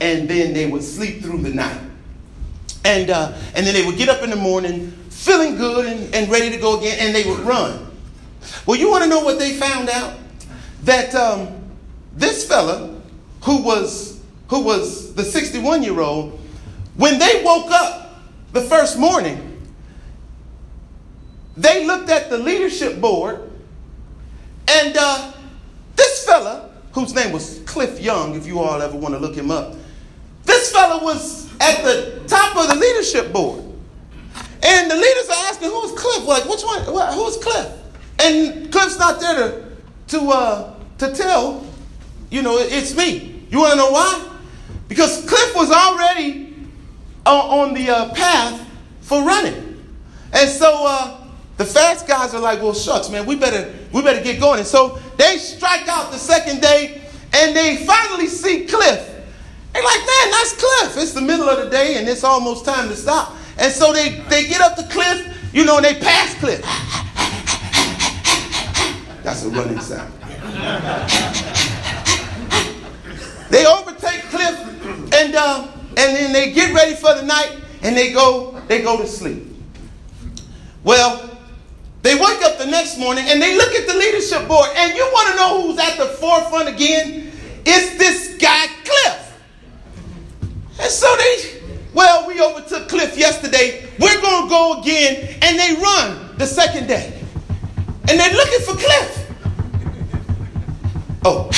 and 0.00 0.28
then 0.28 0.52
they 0.52 0.66
would 0.66 0.82
sleep 0.82 1.22
through 1.22 1.42
the 1.42 1.54
night. 1.54 1.80
And, 2.84 3.08
uh, 3.08 3.32
and 3.54 3.66
then 3.66 3.72
they 3.72 3.86
would 3.86 3.96
get 3.96 4.08
up 4.08 4.22
in 4.22 4.30
the 4.30 4.36
morning 4.36 4.90
feeling 5.08 5.56
good 5.56 5.86
and, 5.86 6.14
and 6.14 6.30
ready 6.30 6.50
to 6.50 6.58
go 6.58 6.78
again, 6.78 6.98
and 7.00 7.14
they 7.14 7.28
would 7.28 7.40
run. 7.40 7.85
Well, 8.66 8.78
you 8.78 8.90
want 8.90 9.04
to 9.04 9.08
know 9.08 9.20
what 9.20 9.38
they 9.38 9.54
found 9.54 9.88
out? 9.88 10.18
That 10.84 11.14
um, 11.14 11.48
this 12.14 12.46
fella, 12.46 13.00
who 13.42 13.62
was 13.62 14.20
who 14.48 14.60
was 14.60 15.14
the 15.14 15.24
61 15.24 15.82
year 15.82 16.00
old, 16.00 16.38
when 16.96 17.18
they 17.18 17.42
woke 17.44 17.70
up 17.70 18.22
the 18.52 18.62
first 18.62 18.98
morning, 18.98 19.60
they 21.56 21.84
looked 21.86 22.10
at 22.10 22.30
the 22.30 22.38
leadership 22.38 23.00
board, 23.00 23.50
and 24.68 24.96
uh, 24.98 25.32
this 25.96 26.24
fella, 26.24 26.70
whose 26.92 27.14
name 27.14 27.32
was 27.32 27.60
Cliff 27.66 28.00
Young, 28.00 28.34
if 28.34 28.46
you 28.46 28.60
all 28.60 28.80
ever 28.80 28.96
want 28.96 29.14
to 29.14 29.18
look 29.18 29.34
him 29.34 29.50
up, 29.50 29.74
this 30.44 30.70
fella 30.70 31.02
was 31.02 31.52
at 31.60 31.82
the 31.82 32.22
top 32.28 32.56
of 32.56 32.68
the 32.68 32.74
leadership 32.74 33.32
board. 33.32 33.64
And 34.62 34.90
the 34.90 34.96
leaders 34.96 35.28
are 35.28 35.46
asking, 35.48 35.70
who's 35.70 35.92
Cliff? 35.92 36.26
Like, 36.26 36.44
which 36.44 36.62
one? 36.62 36.80
Who's 37.14 37.36
Cliff? 37.36 37.68
And 38.18 38.72
Cliff's 38.72 38.98
not 38.98 39.20
there 39.20 39.34
to, 39.34 39.64
to, 40.08 40.20
uh, 40.30 40.74
to 40.98 41.14
tell, 41.14 41.66
you 42.30 42.42
know, 42.42 42.58
it's 42.58 42.96
me. 42.96 43.44
You 43.50 43.58
want 43.58 43.72
to 43.72 43.76
know 43.76 43.90
why? 43.90 44.36
Because 44.88 45.24
Cliff 45.28 45.54
was 45.54 45.70
already 45.70 46.54
on 47.24 47.74
the 47.74 47.90
uh, 47.90 48.14
path 48.14 48.66
for 49.00 49.22
running. 49.24 49.84
And 50.32 50.48
so 50.48 50.84
uh, 50.86 51.26
the 51.56 51.64
fast 51.64 52.06
guys 52.06 52.34
are 52.34 52.40
like, 52.40 52.60
well, 52.60 52.74
shucks, 52.74 53.10
man, 53.10 53.26
we 53.26 53.36
better, 53.36 53.72
we 53.92 54.02
better 54.02 54.22
get 54.22 54.40
going. 54.40 54.58
And 54.58 54.66
so 54.66 54.98
they 55.16 55.38
strike 55.38 55.88
out 55.88 56.12
the 56.12 56.18
second 56.18 56.60
day 56.60 57.02
and 57.32 57.56
they 57.56 57.84
finally 57.84 58.26
see 58.26 58.66
Cliff. 58.66 59.12
They're 59.72 59.84
like, 59.84 59.98
man, 59.98 60.30
that's 60.30 60.52
Cliff. 60.54 61.02
It's 61.02 61.12
the 61.12 61.20
middle 61.20 61.48
of 61.48 61.64
the 61.64 61.70
day 61.70 61.96
and 61.96 62.08
it's 62.08 62.24
almost 62.24 62.64
time 62.64 62.88
to 62.88 62.96
stop. 62.96 63.36
And 63.58 63.72
so 63.72 63.92
they, 63.92 64.20
they 64.28 64.46
get 64.46 64.60
up 64.60 64.76
the 64.76 64.84
cliff, 64.84 65.50
you 65.52 65.64
know, 65.64 65.76
and 65.76 65.84
they 65.84 65.94
pass 65.94 66.34
Cliff. 66.38 66.62
That's 69.26 69.42
a 69.42 69.48
running 69.48 69.80
sound. 69.80 70.12
they 73.50 73.66
overtake 73.66 74.22
Cliff, 74.30 74.56
and 75.14 75.34
uh, 75.34 75.66
and 75.96 75.96
then 75.96 76.32
they 76.32 76.52
get 76.52 76.72
ready 76.72 76.94
for 76.94 77.12
the 77.12 77.24
night, 77.24 77.58
and 77.82 77.96
they 77.96 78.12
go 78.12 78.52
they 78.68 78.82
go 78.82 78.98
to 78.98 79.06
sleep. 79.08 79.42
Well, 80.84 81.36
they 82.02 82.14
wake 82.14 82.40
up 82.44 82.58
the 82.58 82.66
next 82.66 82.98
morning 82.98 83.24
and 83.26 83.42
they 83.42 83.56
look 83.56 83.72
at 83.72 83.88
the 83.88 83.94
leadership 83.94 84.46
board, 84.46 84.68
and 84.76 84.94
you 84.96 85.02
want 85.12 85.30
to 85.30 85.36
know 85.36 85.62
who's 85.62 85.78
at 85.80 85.98
the 85.98 86.06
forefront 86.06 86.68
again? 86.68 87.32
It's 87.64 87.98
this 87.98 88.38
guy 88.40 88.68
Cliff. 88.84 89.40
And 90.78 90.88
so 90.88 91.16
they, 91.16 91.62
well, 91.92 92.28
we 92.28 92.40
overtook 92.40 92.88
Cliff 92.88 93.18
yesterday. 93.18 93.88
We're 93.98 94.20
going 94.20 94.44
to 94.44 94.48
go 94.48 94.80
again, 94.80 95.36
and 95.42 95.58
they 95.58 95.82
run 95.82 96.38
the 96.38 96.46
second 96.46 96.86
day. 96.86 97.15
And 98.08 98.20
they're 98.20 98.32
looking 98.32 98.60
for 98.60 98.74
Cliff. 98.74 99.22
Oh. 101.24 101.50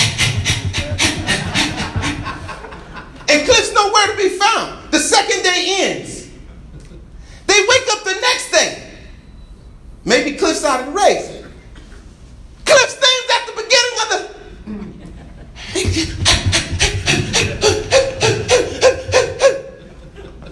and 3.29 3.47
Cliff's 3.47 3.73
nowhere 3.75 4.07
to 4.07 4.17
be 4.17 4.31
found. 4.31 4.91
The 4.91 4.99
second 4.99 5.43
day 5.43 5.77
ends. 5.81 6.31
They 7.47 7.61
wake 7.69 7.89
up 7.93 8.03
the 8.05 8.19
next 8.21 8.51
day. 8.51 8.83
Maybe 10.05 10.39
Cliff's 10.39 10.65
out 10.65 10.81
of 10.81 10.87
the 10.87 10.93
race. 10.93 11.45
Cliff's 12.65 12.97
name's 12.97 13.31
at 13.31 13.47
the 13.47 13.53
beginning 13.63 13.99
of 14.01 14.09
the. 14.09 14.29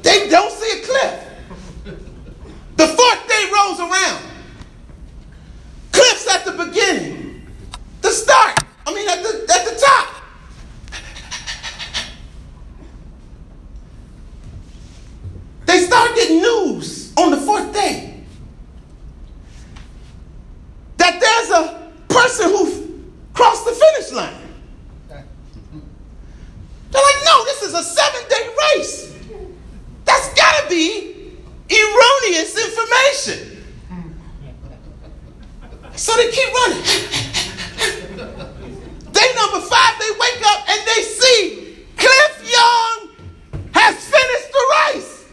they 0.02 0.28
don't 0.28 0.52
see 0.52 0.78
a 0.78 0.82
cliff. 0.84 1.24
The 2.76 2.86
fourth 2.86 3.28
day 3.28 3.50
rolls 3.54 3.80
around. 3.80 4.22
Cliff's 5.92 6.28
at 6.28 6.44
the 6.44 6.52
beginning, 6.52 7.46
the 8.02 8.10
start. 8.10 8.58
I 8.86 8.94
mean, 8.94 9.08
at 9.08 9.22
the, 9.22 9.46
at 9.54 9.64
the 9.64 9.80
top. 9.80 10.08
They 15.64 15.80
start 15.80 16.14
getting 16.14 16.42
news 16.42 17.14
on 17.16 17.30
the 17.30 17.38
fourth 17.38 17.72
day 17.72 18.24
that 20.98 21.20
there's 21.20 21.50
a 21.50 21.92
person 22.08 22.50
who 22.50 23.04
crossed 23.32 23.64
the 23.64 23.72
finish 23.72 24.12
line. 24.12 24.34
They're 25.08 27.02
like, 27.02 27.24
no, 27.24 27.44
this 27.44 27.62
is 27.62 27.74
a 27.74 27.82
seven 27.82 28.20
day 28.28 28.48
race. 28.74 29.14
That's 30.04 30.32
got 30.34 30.62
to 30.62 30.68
be 30.68 31.36
erroneous 31.70 32.56
information. 32.56 33.64
So 35.96 36.14
they 36.16 36.30
keep 36.30 36.52
running. 36.52 36.82
Day 39.12 39.32
number 39.34 39.60
five, 39.60 39.98
they 39.98 40.10
wake 40.20 40.42
up 40.44 40.68
and 40.68 40.86
they 40.86 41.02
see 41.02 41.86
Cliff 41.96 42.52
Young 42.52 43.10
has 43.72 44.04
finished 44.04 44.52
the 44.52 44.64
race. 44.94 45.24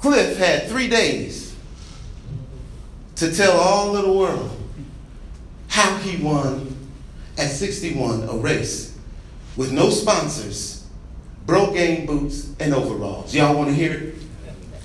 Cliff 0.00 0.38
had 0.38 0.68
three 0.68 0.88
days 0.88 1.54
to 3.16 3.34
tell 3.34 3.58
all 3.58 3.96
of 3.96 4.04
the 4.04 4.12
world 4.12 4.50
how 5.68 5.96
he 5.98 6.22
won 6.22 6.74
at 7.36 7.48
61 7.50 8.28
a 8.28 8.36
race 8.36 8.96
with 9.56 9.72
no 9.72 9.90
sponsors, 9.90 10.86
Brogans 11.44 12.06
boots, 12.06 12.52
and 12.60 12.72
overalls. 12.74 13.34
Y'all 13.34 13.55
want 13.66 13.76
to 13.76 13.82
hear 13.82 13.92
it? 13.94 14.14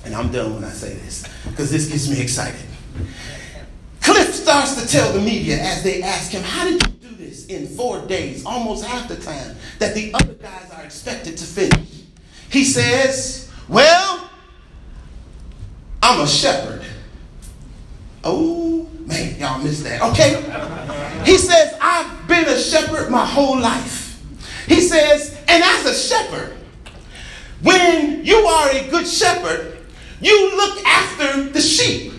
And 0.04 0.14
I'm 0.14 0.32
done 0.32 0.54
when 0.54 0.64
I 0.64 0.70
say 0.70 0.94
this 0.94 1.24
because 1.44 1.70
this 1.70 1.88
gets 1.88 2.08
me 2.10 2.20
excited. 2.20 2.66
Cliff 4.00 4.34
starts 4.34 4.82
to 4.82 4.88
tell 4.88 5.12
the 5.12 5.20
media 5.20 5.58
as 5.58 5.84
they 5.84 6.02
ask 6.02 6.32
him, 6.32 6.42
How 6.42 6.64
did 6.64 6.84
you 6.84 7.08
do 7.10 7.14
this 7.14 7.46
in 7.46 7.68
four 7.68 8.04
days, 8.06 8.44
almost 8.44 8.84
half 8.84 9.06
the 9.08 9.16
time 9.16 9.56
that 9.78 9.94
the 9.94 10.12
other 10.14 10.34
guys 10.34 10.70
are 10.72 10.82
expected 10.82 11.36
to 11.38 11.44
finish? 11.44 12.02
He 12.50 12.64
says, 12.64 13.48
Well, 13.68 14.28
I'm 16.02 16.20
a 16.20 16.26
shepherd. 16.26 16.84
Oh, 18.24 18.88
man, 19.06 19.38
y'all 19.38 19.62
missed 19.62 19.84
that. 19.84 20.02
Okay. 20.02 20.34
He 21.24 21.38
says, 21.38 21.76
I've 21.80 22.26
been 22.26 22.46
a 22.46 22.58
shepherd 22.58 23.10
my 23.10 23.24
whole 23.24 23.58
life. 23.58 24.20
He 24.66 24.80
says, 24.80 25.36
and 25.48 25.62
as 25.62 25.86
a 25.86 25.94
shepherd, 25.94 26.56
when 27.62 28.24
you 28.24 28.36
are 28.36 28.70
a 28.70 28.88
good 28.90 29.06
shepherd, 29.06 29.78
you 30.20 30.56
look 30.56 30.84
after 30.84 31.44
the 31.50 31.60
sheep. 31.60 32.12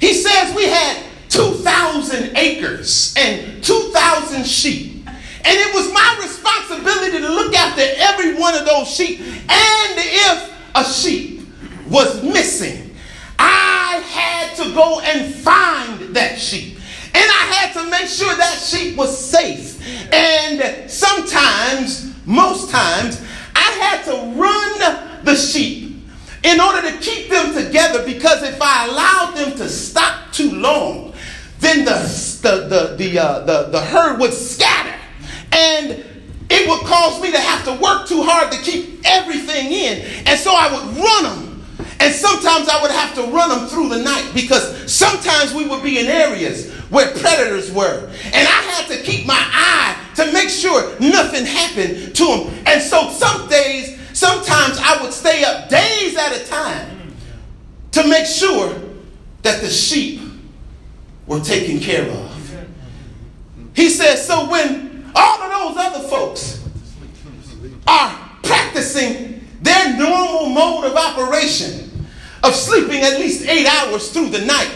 He 0.00 0.14
says 0.14 0.54
we 0.54 0.66
had 0.66 1.04
2,000 1.28 2.36
acres 2.36 3.14
and 3.16 3.62
2,000 3.62 4.44
sheep. 4.46 5.06
And 5.06 5.58
it 5.58 5.74
was 5.74 5.92
my 5.92 6.18
responsibility 6.20 7.18
to 7.18 7.28
look 7.28 7.54
after 7.54 7.82
every 7.98 8.34
one 8.34 8.54
of 8.54 8.66
those 8.66 8.88
sheep. 8.88 9.20
And 9.20 9.94
if 9.96 10.52
a 10.74 10.84
sheep 10.84 11.48
was 11.88 12.22
missing, 12.22 12.94
I 13.38 14.02
had 14.06 14.54
to 14.56 14.74
go 14.74 15.00
and 15.00 15.34
find 15.34 16.14
that 16.14 16.38
sheep. 16.38 16.78
And 17.14 17.24
I 17.24 17.52
had 17.54 17.72
to 17.72 17.90
make 17.90 18.08
sure 18.08 18.34
that 18.36 18.58
sheep 18.58 18.96
was 18.96 19.16
safe. 19.16 19.80
And 20.12 20.90
sometimes, 20.90 22.14
most 22.26 22.70
times, 22.70 23.20
I 23.60 23.70
had 23.72 24.04
to 24.06 24.40
run 24.40 25.24
the 25.24 25.36
sheep 25.36 25.96
in 26.42 26.60
order 26.60 26.90
to 26.90 26.96
keep 26.98 27.28
them 27.28 27.54
together 27.54 28.04
because 28.04 28.42
if 28.42 28.60
I 28.60 28.86
allowed 28.88 29.34
them 29.36 29.56
to 29.58 29.68
stop 29.68 30.32
too 30.32 30.50
long, 30.52 31.12
then 31.58 31.84
the, 31.84 32.38
the, 32.42 32.66
the, 32.68 32.96
the, 32.96 33.18
uh, 33.18 33.40
the, 33.40 33.62
the 33.70 33.80
herd 33.82 34.18
would 34.18 34.32
scatter. 34.32 34.98
And 35.52 36.04
it 36.48 36.68
would 36.68 36.80
cause 36.86 37.20
me 37.20 37.30
to 37.32 37.38
have 37.38 37.64
to 37.66 37.72
work 37.72 38.08
too 38.08 38.22
hard 38.22 38.50
to 38.52 38.58
keep 38.58 39.02
everything 39.04 39.66
in. 39.66 40.26
And 40.26 40.40
so 40.40 40.54
I 40.54 40.72
would 40.72 40.96
run 40.96 41.22
them. 41.24 41.64
And 42.00 42.14
sometimes 42.14 42.68
I 42.68 42.80
would 42.80 42.90
have 42.90 43.14
to 43.16 43.22
run 43.30 43.50
them 43.50 43.68
through 43.68 43.90
the 43.90 44.02
night 44.02 44.30
because 44.32 44.90
sometimes 44.90 45.52
we 45.52 45.68
would 45.68 45.82
be 45.82 45.98
in 45.98 46.06
areas 46.06 46.72
where 46.88 47.12
predators 47.18 47.70
were. 47.70 48.08
And 48.24 48.48
I 48.48 48.62
had 48.72 48.88
to 48.88 49.02
keep 49.02 49.26
my 49.26 49.34
eye 49.38 49.99
to 50.24 50.32
make 50.32 50.48
sure 50.48 50.98
nothing 51.00 51.44
happened 51.46 52.14
to 52.16 52.24
him. 52.24 52.64
And 52.66 52.82
so 52.82 53.10
some 53.10 53.48
days, 53.48 53.98
sometimes 54.12 54.78
I 54.78 55.02
would 55.02 55.12
stay 55.12 55.44
up 55.44 55.68
days 55.68 56.16
at 56.16 56.32
a 56.32 56.44
time 56.46 57.14
to 57.92 58.06
make 58.06 58.26
sure 58.26 58.74
that 59.42 59.60
the 59.60 59.68
sheep 59.68 60.20
were 61.26 61.40
taken 61.40 61.80
care 61.80 62.10
of. 62.10 62.66
He 63.74 63.88
says, 63.88 64.26
so 64.26 64.50
when 64.50 65.10
all 65.14 65.42
of 65.42 65.74
those 65.74 65.84
other 65.84 66.08
folks 66.08 66.68
are 67.86 68.38
practicing 68.42 69.44
their 69.62 69.96
normal 69.96 70.50
mode 70.50 70.84
of 70.84 70.96
operation, 70.96 72.06
of 72.42 72.54
sleeping 72.54 73.02
at 73.02 73.18
least 73.18 73.46
eight 73.46 73.66
hours 73.66 74.10
through 74.10 74.30
the 74.30 74.44
night. 74.44 74.70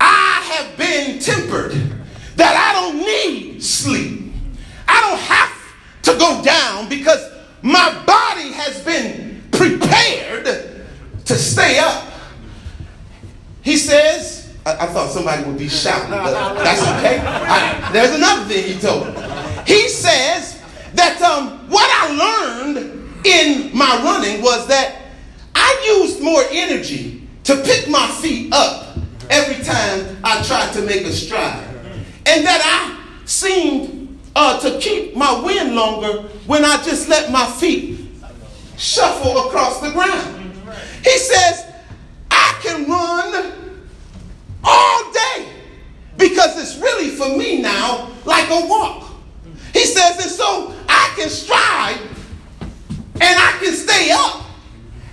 I 0.00 0.42
have 0.54 0.76
been 0.76 1.18
tempered 1.18 1.72
that 2.36 2.54
I 2.56 2.80
don't 2.80 2.98
need 2.98 3.62
sleep. 3.62 4.27
I 4.88 5.00
don't 5.02 5.20
have 5.20 5.52
to 6.02 6.18
go 6.18 6.42
down 6.42 6.88
because 6.88 7.30
my 7.62 8.02
body 8.06 8.52
has 8.52 8.82
been 8.82 9.42
prepared 9.52 10.44
to 11.24 11.34
stay 11.34 11.78
up. 11.78 12.04
He 13.62 13.76
says, 13.76 14.56
I, 14.64 14.72
I 14.72 14.86
thought 14.86 15.10
somebody 15.10 15.44
would 15.44 15.58
be 15.58 15.68
shouting, 15.68 16.10
but 16.10 16.54
that's 16.62 16.80
okay. 16.80 17.18
I, 17.20 17.92
there's 17.92 18.14
another 18.14 18.44
thing 18.46 18.64
he 18.64 18.80
told 18.80 19.08
me. 19.08 19.22
He 19.66 19.88
says 19.88 20.62
that 20.94 21.20
um, 21.20 21.68
what 21.68 21.88
I 21.90 22.64
learned 22.64 23.26
in 23.26 23.76
my 23.76 24.00
running 24.02 24.42
was 24.42 24.66
that 24.68 25.02
I 25.54 25.98
used 25.98 26.22
more 26.22 26.42
energy 26.50 27.28
to 27.44 27.56
pick 27.56 27.88
my 27.88 28.06
feet 28.22 28.52
up 28.52 28.96
every 29.28 29.62
time 29.64 30.18
I 30.24 30.42
tried 30.42 30.72
to 30.74 30.82
make 30.82 31.04
a 31.04 31.12
stride. 31.12 31.64
And 32.26 32.46
that 32.46 32.62
I 32.64 33.26
seemed 33.26 33.97
uh, 34.38 34.56
to 34.60 34.78
keep 34.78 35.16
my 35.16 35.40
wind 35.40 35.74
longer 35.74 36.22
when 36.46 36.64
I 36.64 36.80
just 36.84 37.08
let 37.08 37.32
my 37.32 37.44
feet 37.44 37.98
shuffle 38.76 39.48
across 39.48 39.80
the 39.80 39.90
ground. 39.90 40.52
He 41.02 41.18
says, 41.18 41.66
I 42.30 42.56
can 42.62 42.88
run 42.88 43.88
all 44.62 45.12
day 45.12 45.48
because 46.16 46.56
it's 46.56 46.80
really 46.80 47.08
for 47.08 47.36
me 47.36 47.60
now 47.60 48.12
like 48.24 48.48
a 48.50 48.64
walk. 48.68 49.10
He 49.72 49.84
says, 49.84 50.22
and 50.22 50.30
so 50.30 50.72
I 50.88 51.12
can 51.16 51.28
stride 51.28 51.98
and 52.60 53.38
I 53.40 53.58
can 53.60 53.72
stay 53.72 54.12
up 54.12 54.44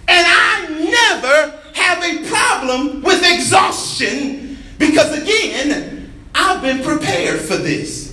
and 0.08 0.28
I 0.30 0.68
never 0.70 1.60
have 1.74 2.04
a 2.04 2.30
problem 2.30 3.02
with 3.02 3.24
exhaustion 3.26 4.60
because, 4.78 5.20
again, 5.20 6.14
I've 6.36 6.62
been 6.62 6.84
prepared 6.84 7.40
for 7.40 7.58
this. 7.58 8.05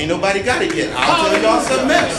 Ain't 0.00 0.08
nobody 0.08 0.42
got 0.42 0.62
it 0.62 0.74
yet. 0.74 0.94
I'll 0.96 1.28
tell 1.28 1.42
y'all 1.42 1.60
something 1.60 1.90
else. 1.90 2.16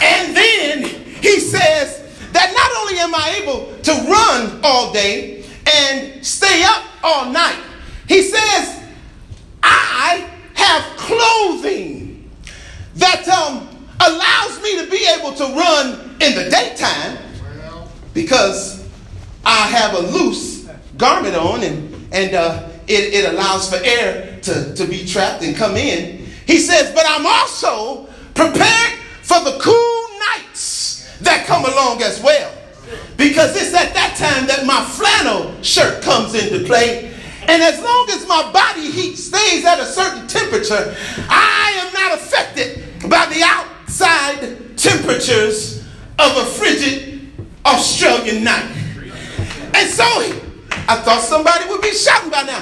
And 0.00 0.36
then 0.36 0.84
he 1.20 1.40
says 1.40 2.30
that 2.30 2.52
not 2.54 2.70
only 2.78 2.96
am 3.00 3.12
I 3.12 3.40
able 3.42 3.76
to 3.82 3.92
run 4.08 4.60
all 4.62 4.92
day 4.92 5.44
and 5.74 6.24
stay 6.24 6.62
up 6.62 6.84
all 7.02 7.28
night, 7.32 7.58
he 8.06 8.22
says, 8.22 8.84
I 9.64 10.30
have 10.54 10.84
clothing 10.96 12.30
that 12.94 13.26
um, 13.26 13.66
allows 13.98 14.62
me 14.62 14.78
to 14.78 14.88
be 14.88 15.04
able 15.18 15.32
to 15.32 15.44
run 15.52 16.16
in 16.20 16.36
the 16.36 16.48
daytime 16.50 17.18
because 18.14 18.88
I 19.44 19.66
have 19.66 19.94
a 19.94 20.02
loose 20.02 20.68
garment 20.96 21.34
on 21.34 21.64
and, 21.64 22.14
and 22.14 22.32
uh, 22.36 22.68
it, 22.86 23.12
it 23.12 23.34
allows 23.34 23.68
for 23.68 23.84
air 23.84 24.38
to, 24.42 24.72
to 24.76 24.86
be 24.86 25.04
trapped 25.04 25.42
and 25.42 25.56
come 25.56 25.76
in. 25.76 26.19
He 26.50 26.58
says, 26.58 26.92
but 26.92 27.04
I'm 27.06 27.24
also 27.24 28.06
prepared 28.34 28.98
for 29.22 29.38
the 29.44 29.56
cool 29.62 30.18
nights 30.34 31.08
that 31.20 31.46
come 31.46 31.64
along 31.64 32.02
as 32.02 32.20
well. 32.20 32.52
Because 33.16 33.54
it's 33.54 33.72
at 33.72 33.94
that 33.94 34.16
time 34.18 34.48
that 34.48 34.66
my 34.66 34.82
flannel 34.82 35.54
shirt 35.62 36.02
comes 36.02 36.34
into 36.34 36.66
play. 36.66 37.14
And 37.42 37.62
as 37.62 37.80
long 37.80 38.08
as 38.10 38.26
my 38.26 38.50
body 38.50 38.90
heat 38.90 39.14
stays 39.14 39.64
at 39.64 39.78
a 39.78 39.86
certain 39.86 40.26
temperature, 40.26 40.96
I 41.28 41.86
am 41.86 41.92
not 41.94 42.18
affected 42.18 42.82
by 43.08 43.26
the 43.26 43.44
outside 43.44 44.76
temperatures 44.76 45.84
of 46.18 46.36
a 46.36 46.44
frigid 46.46 47.30
Australian 47.64 48.42
night. 48.42 48.74
And 49.74 49.88
so 49.88 50.04
I 50.88 51.00
thought 51.04 51.22
somebody 51.22 51.68
would 51.68 51.80
be 51.80 51.92
shouting 51.92 52.30
by 52.30 52.42
now. 52.42 52.60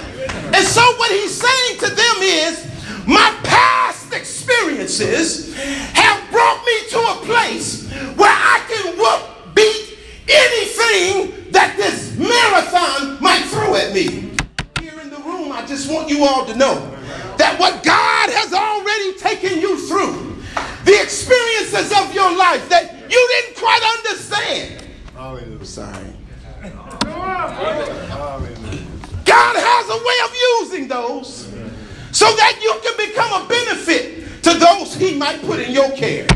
And 0.53 0.66
so 0.66 0.83
what 0.98 1.11
he's 1.11 1.40
saying 1.40 1.79
to 1.79 1.87
them 1.87 2.16
is, 2.20 2.67
my 3.09 3.35
past 3.42 4.12
experiences 4.12 5.57
have 5.57 6.31
brought 6.31 6.62
me 6.64 6.88
to 6.90 6.99
a 6.99 7.14
place 7.25 7.90
where 8.16 8.31
I 8.31 8.62
can 8.68 8.99
whoop, 8.99 9.55
beat 9.55 9.99
anything 10.29 11.51
that 11.51 11.75
this 11.79 12.16
marathon 12.18 13.16
might 13.23 13.44
throw 13.47 13.75
at 13.77 13.94
me. 13.94 14.31
Here 14.79 15.01
in 15.01 15.09
the 15.09 15.16
room, 15.25 15.51
I 15.53 15.64
just 15.66 15.90
want 15.90 16.11
you 16.11 16.25
all 16.25 16.44
to 16.44 16.55
know 16.55 16.75
that 17.38 17.59
what 17.59 17.83
God 17.83 18.29
has 18.31 18.53
already 18.53 19.18
taken 19.18 19.59
you 19.59 19.79
through, 19.88 20.37
the 20.85 21.01
experiences 21.03 21.90
of 21.99 22.14
your 22.14 22.31
life 22.37 22.68
that 22.68 23.11
you 23.11 23.29
didn't 23.33 23.57
quite 23.57 23.83
understand, 23.99 24.85
Hallelujah. 25.14 25.64
Sorry. 25.64 26.12
God 29.25 29.57
has 29.57 29.88
a 29.90 29.97
way 29.97 30.18
of 30.25 30.33
using 30.61 30.88
those 30.88 31.48
so 32.12 32.27
that 32.37 32.59
you 32.62 32.75
can 32.83 33.09
become 33.09 33.44
a 33.44 33.49
benefit 33.49 34.42
to 34.42 34.54
those 34.54 34.94
he 34.94 35.17
might 35.17 35.40
put 35.42 35.61
in 35.61 35.73
your 35.73 35.90
care. 35.92 36.27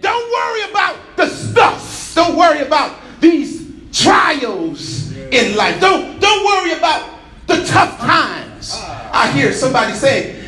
Don't 0.00 0.32
worry 0.32 0.70
about 0.70 0.96
the 1.16 1.28
stuff. 1.28 2.14
Don't 2.14 2.36
worry 2.36 2.60
about 2.60 2.96
these 3.20 3.66
trials 3.92 5.12
in 5.12 5.56
life. 5.56 5.80
Don't, 5.80 6.20
don't 6.20 6.44
worry 6.44 6.72
about 6.78 7.18
the 7.46 7.64
tough 7.64 7.98
times. 7.98 8.74
I 9.12 9.30
hear 9.32 9.52
somebody 9.52 9.94
saying, 9.94 10.44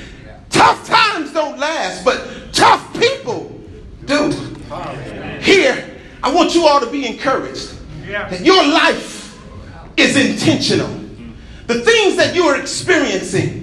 tough 0.50 0.86
times 0.86 1.32
don't 1.32 1.58
last, 1.58 2.04
but 2.04 2.52
tough 2.52 2.92
people 2.98 3.58
do. 4.04 4.30
Here, 5.40 5.98
I 6.22 6.32
want 6.32 6.54
you 6.54 6.66
all 6.66 6.80
to 6.80 6.90
be 6.90 7.06
encouraged 7.06 7.74
that 8.06 8.44
your 8.44 8.62
life 8.66 9.38
is 9.96 10.16
intentional. 10.16 10.88
The 11.66 11.80
things 11.82 12.16
that 12.16 12.34
you 12.34 12.44
are 12.44 12.60
experiencing 12.60 13.59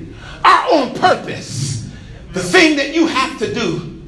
are 0.47 0.73
on 0.73 0.93
purpose. 0.95 1.89
The 2.33 2.41
thing 2.41 2.77
that 2.77 2.93
you 2.93 3.07
have 3.07 3.37
to 3.39 3.53
do 3.53 4.01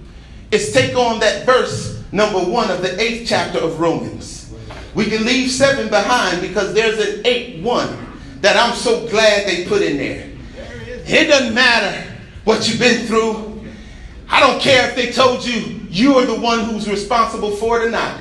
is 0.52 0.72
take 0.72 0.96
on 0.96 1.20
that 1.20 1.46
verse 1.46 2.04
number 2.12 2.40
one 2.40 2.72
of 2.72 2.82
the 2.82 3.00
eighth 3.00 3.28
chapter 3.28 3.60
of 3.60 3.80
Romans. 3.80 4.54
We 4.96 5.06
can 5.06 5.26
leave 5.26 5.52
seven 5.52 5.90
behind 5.90 6.42
because 6.42 6.74
there's 6.74 7.00
an 7.00 7.22
eight 7.26 7.62
one 7.64 8.08
that 8.42 8.56
I'm 8.56 8.76
so 8.76 9.08
glad 9.08 9.48
they 9.48 9.66
put 9.66 9.82
in 9.82 9.98
there. 9.98 10.30
It 11.06 11.28
doesn't 11.28 11.54
matter 11.54 12.12
what 12.44 12.68
you've 12.68 12.80
been 12.80 13.06
through. 13.06 13.64
I 14.30 14.40
don't 14.40 14.62
care 14.62 14.90
if 14.90 14.96
they 14.96 15.12
told 15.12 15.46
you 15.46 15.82
you 15.90 16.16
are 16.16 16.26
the 16.26 16.40
one 16.40 16.60
who's 16.66 16.90
responsible 16.90 17.52
for 17.52 17.82
it 17.82 17.88
or 17.88 17.92
not. 17.92 18.20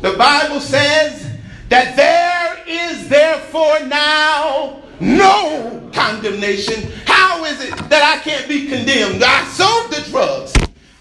The 0.00 0.12
Bible 0.12 0.60
says 0.60 1.30
that 1.68 1.96
there 1.96 2.64
is 2.66 3.08
therefore 3.08 3.80
now 3.86 4.81
no 5.02 5.90
condemnation. 5.92 6.90
How 7.06 7.44
is 7.44 7.60
it 7.60 7.74
that 7.90 8.02
I 8.02 8.22
can't 8.22 8.48
be 8.48 8.68
condemned? 8.68 9.22
I 9.22 9.44
sold 9.50 9.90
the 9.90 10.08
drugs. 10.08 10.54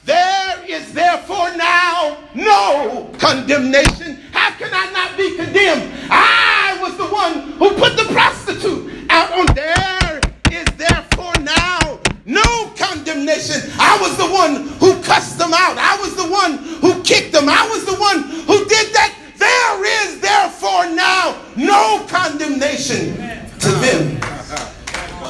There 0.06 0.66
is 0.68 0.92
therefore 0.92 1.56
now 1.56 2.18
no 2.34 3.12
condemnation. 3.20 4.20
How 4.32 4.52
can 4.58 4.72
I 4.74 4.92
not 4.92 5.16
be 5.16 5.38
condemned? 5.38 5.94
I 6.10 6.80
was 6.82 6.98
the 6.98 7.06
one 7.06 7.52
who 7.60 7.78
put 7.78 7.96
the 7.96 8.12
prostitute 8.12 9.06
out 9.12 9.32
on 9.38 9.46
there. 9.54 10.20
Is 10.52 10.66
therefore 10.76 11.34
now 11.42 12.00
no 12.26 12.74
condemnation. 12.76 13.62
I 13.78 13.98
was 14.02 14.18
the 14.18 14.28
one 14.28 14.68
who 14.80 15.00
cussed 15.04 15.38
them 15.38 15.54
out. 15.54 15.78
I 15.78 15.96
was 16.02 16.16
the 16.16 16.28
one 16.28 16.58
who 16.82 17.04
kicked 17.04 17.32
them. 17.34 17.48
I 17.48 17.70
was 17.70 17.86
the 17.86 17.96
one 17.96 18.24
who 18.50 18.66
did 18.66 18.94
that. 18.94 19.16
There 19.38 19.86
is 19.86 20.20
therefore 20.20 20.90
now 20.90 21.40
no 21.56 22.04
condemnation 22.10 23.41
to 23.62 23.70
them 23.70 24.20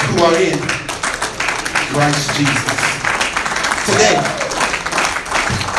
who 0.07 0.23
are 0.23 0.38
in 0.38 0.57
Christ 1.91 2.38
Jesus. 2.38 2.63
Today, 3.86 4.15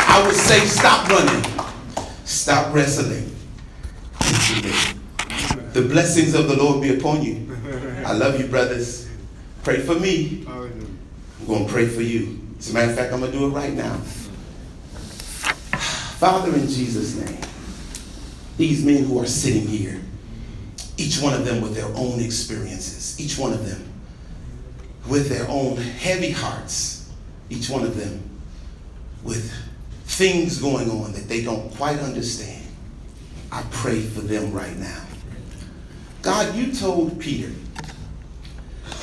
I 0.07 0.23
would 0.27 0.37
say 0.37 0.61
stop 0.67 1.09
running, 1.09 1.43
stop 2.25 2.75
wrestling. 2.75 3.35
The 5.73 5.81
blessings 5.81 6.35
of 6.35 6.49
the 6.49 6.57
Lord 6.57 6.83
be 6.83 6.95
upon 6.95 7.23
you. 7.23 7.57
I 8.05 8.13
love 8.13 8.39
you, 8.39 8.47
brothers. 8.47 9.09
Pray 9.63 9.81
for 9.81 9.95
me. 9.95 10.45
I'm 10.47 11.47
going 11.47 11.67
to 11.67 11.73
pray 11.73 11.87
for 11.87 12.03
you. 12.03 12.39
As 12.59 12.71
a 12.71 12.75
matter 12.75 12.91
of 12.91 12.97
fact, 12.99 13.15
I'm 13.15 13.21
going 13.21 13.33
to 13.33 13.39
do 13.39 13.47
it 13.47 13.51
right 13.51 13.73
now. 13.73 13.97
Father, 16.19 16.55
in 16.55 16.69
Jesus' 16.69 17.17
name, 17.17 17.41
these 18.59 18.85
men 18.85 19.05
who 19.05 19.19
are 19.21 19.27
sitting 19.27 19.67
here, 19.67 20.03
each 21.03 21.21
one 21.21 21.35
of 21.35 21.45
them 21.45 21.61
with 21.61 21.75
their 21.75 21.89
own 21.97 22.21
experiences, 22.21 23.21
each 23.21 23.37
one 23.37 23.53
of 23.53 23.67
them 23.69 23.93
with 25.09 25.29
their 25.29 25.47
own 25.49 25.77
heavy 25.77 26.31
hearts, 26.31 27.11
each 27.51 27.69
one 27.69 27.83
of 27.83 27.97
them 27.97 28.23
with 29.25 29.53
things 30.05 30.59
going 30.59 30.89
on 30.91 31.13
that 31.13 31.29
they 31.29 31.43
don't 31.43 31.71
quite 31.75 31.99
understand. 31.99 32.65
I 33.51 33.65
pray 33.71 34.01
for 34.01 34.21
them 34.21 34.53
right 34.53 34.77
now. 34.77 35.03
God, 36.23 36.55
you 36.55 36.73
told 36.73 37.19
Peter 37.19 37.51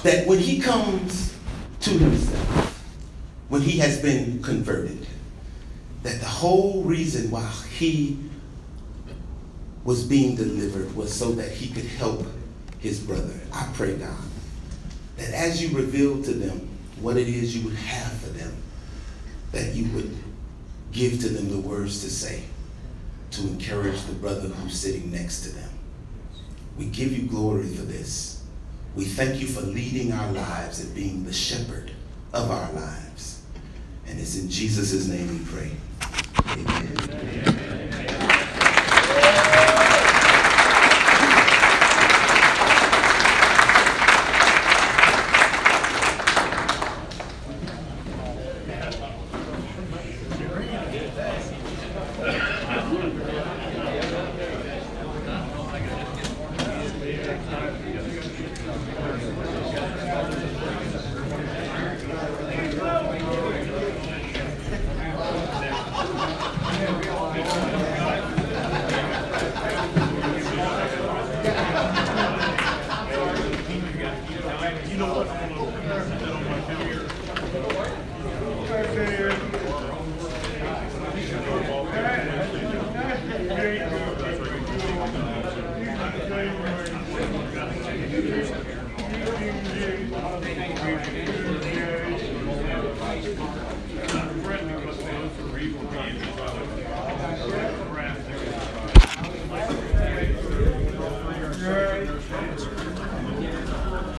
that 0.04 0.26
when 0.26 0.40
he 0.40 0.62
comes 0.62 1.36
to 1.82 1.90
himself, 1.90 2.84
when 3.50 3.62
he 3.62 3.78
has 3.80 4.02
been 4.02 4.42
converted, 4.42 5.06
that 6.04 6.20
the 6.22 6.26
whole 6.26 6.82
reason 6.84 7.30
why 7.30 7.46
he 7.78 8.18
was 9.90 10.04
being 10.04 10.36
delivered 10.36 10.96
was 10.96 11.12
so 11.12 11.32
that 11.32 11.52
he 11.52 11.68
could 11.68 11.84
help 11.84 12.24
his 12.78 13.00
brother. 13.00 13.34
I 13.52 13.68
pray, 13.74 13.96
God, 13.96 14.24
that 15.18 15.34
as 15.34 15.64
you 15.64 15.76
reveal 15.76 16.22
to 16.22 16.32
them 16.32 16.70
what 17.02 17.18
it 17.18 17.28
is 17.28 17.58
you 17.58 17.66
would 17.66 17.76
have 17.76 18.12
for 18.22 18.30
them, 18.30 18.56
that 19.52 19.74
you 19.74 19.92
would 19.96 20.16
give 20.92 21.20
to 21.22 21.30
them 21.30 21.50
the 21.50 21.58
words 21.68 22.04
to 22.04 22.10
say 22.12 22.44
to 23.32 23.42
encourage 23.48 24.00
the 24.04 24.14
brother 24.14 24.50
who's 24.50 24.80
sitting 24.80 25.12
next 25.12 25.42
to 25.42 25.56
them. 25.56 25.72
We 26.78 26.86
give 26.86 27.12
you 27.18 27.28
glory 27.28 27.68
for 27.70 27.82
this. 27.82 28.44
We 28.96 29.06
thank 29.06 29.42
you 29.42 29.48
for 29.48 29.62
leading 29.62 30.12
our 30.14 30.32
lives 30.34 30.82
and 30.82 30.94
being 30.94 31.24
the 31.24 31.34
shepherd 31.34 31.94
of 32.32 32.52
our 32.52 32.72
lives. 32.74 33.42
And 34.06 34.20
it's 34.20 34.38
in 34.38 34.52
Jesus' 34.52 35.08
name 35.08 35.28
we 35.30 35.46
pray. 35.46 35.72
Amen. 36.46 36.88
Thank 36.96 37.69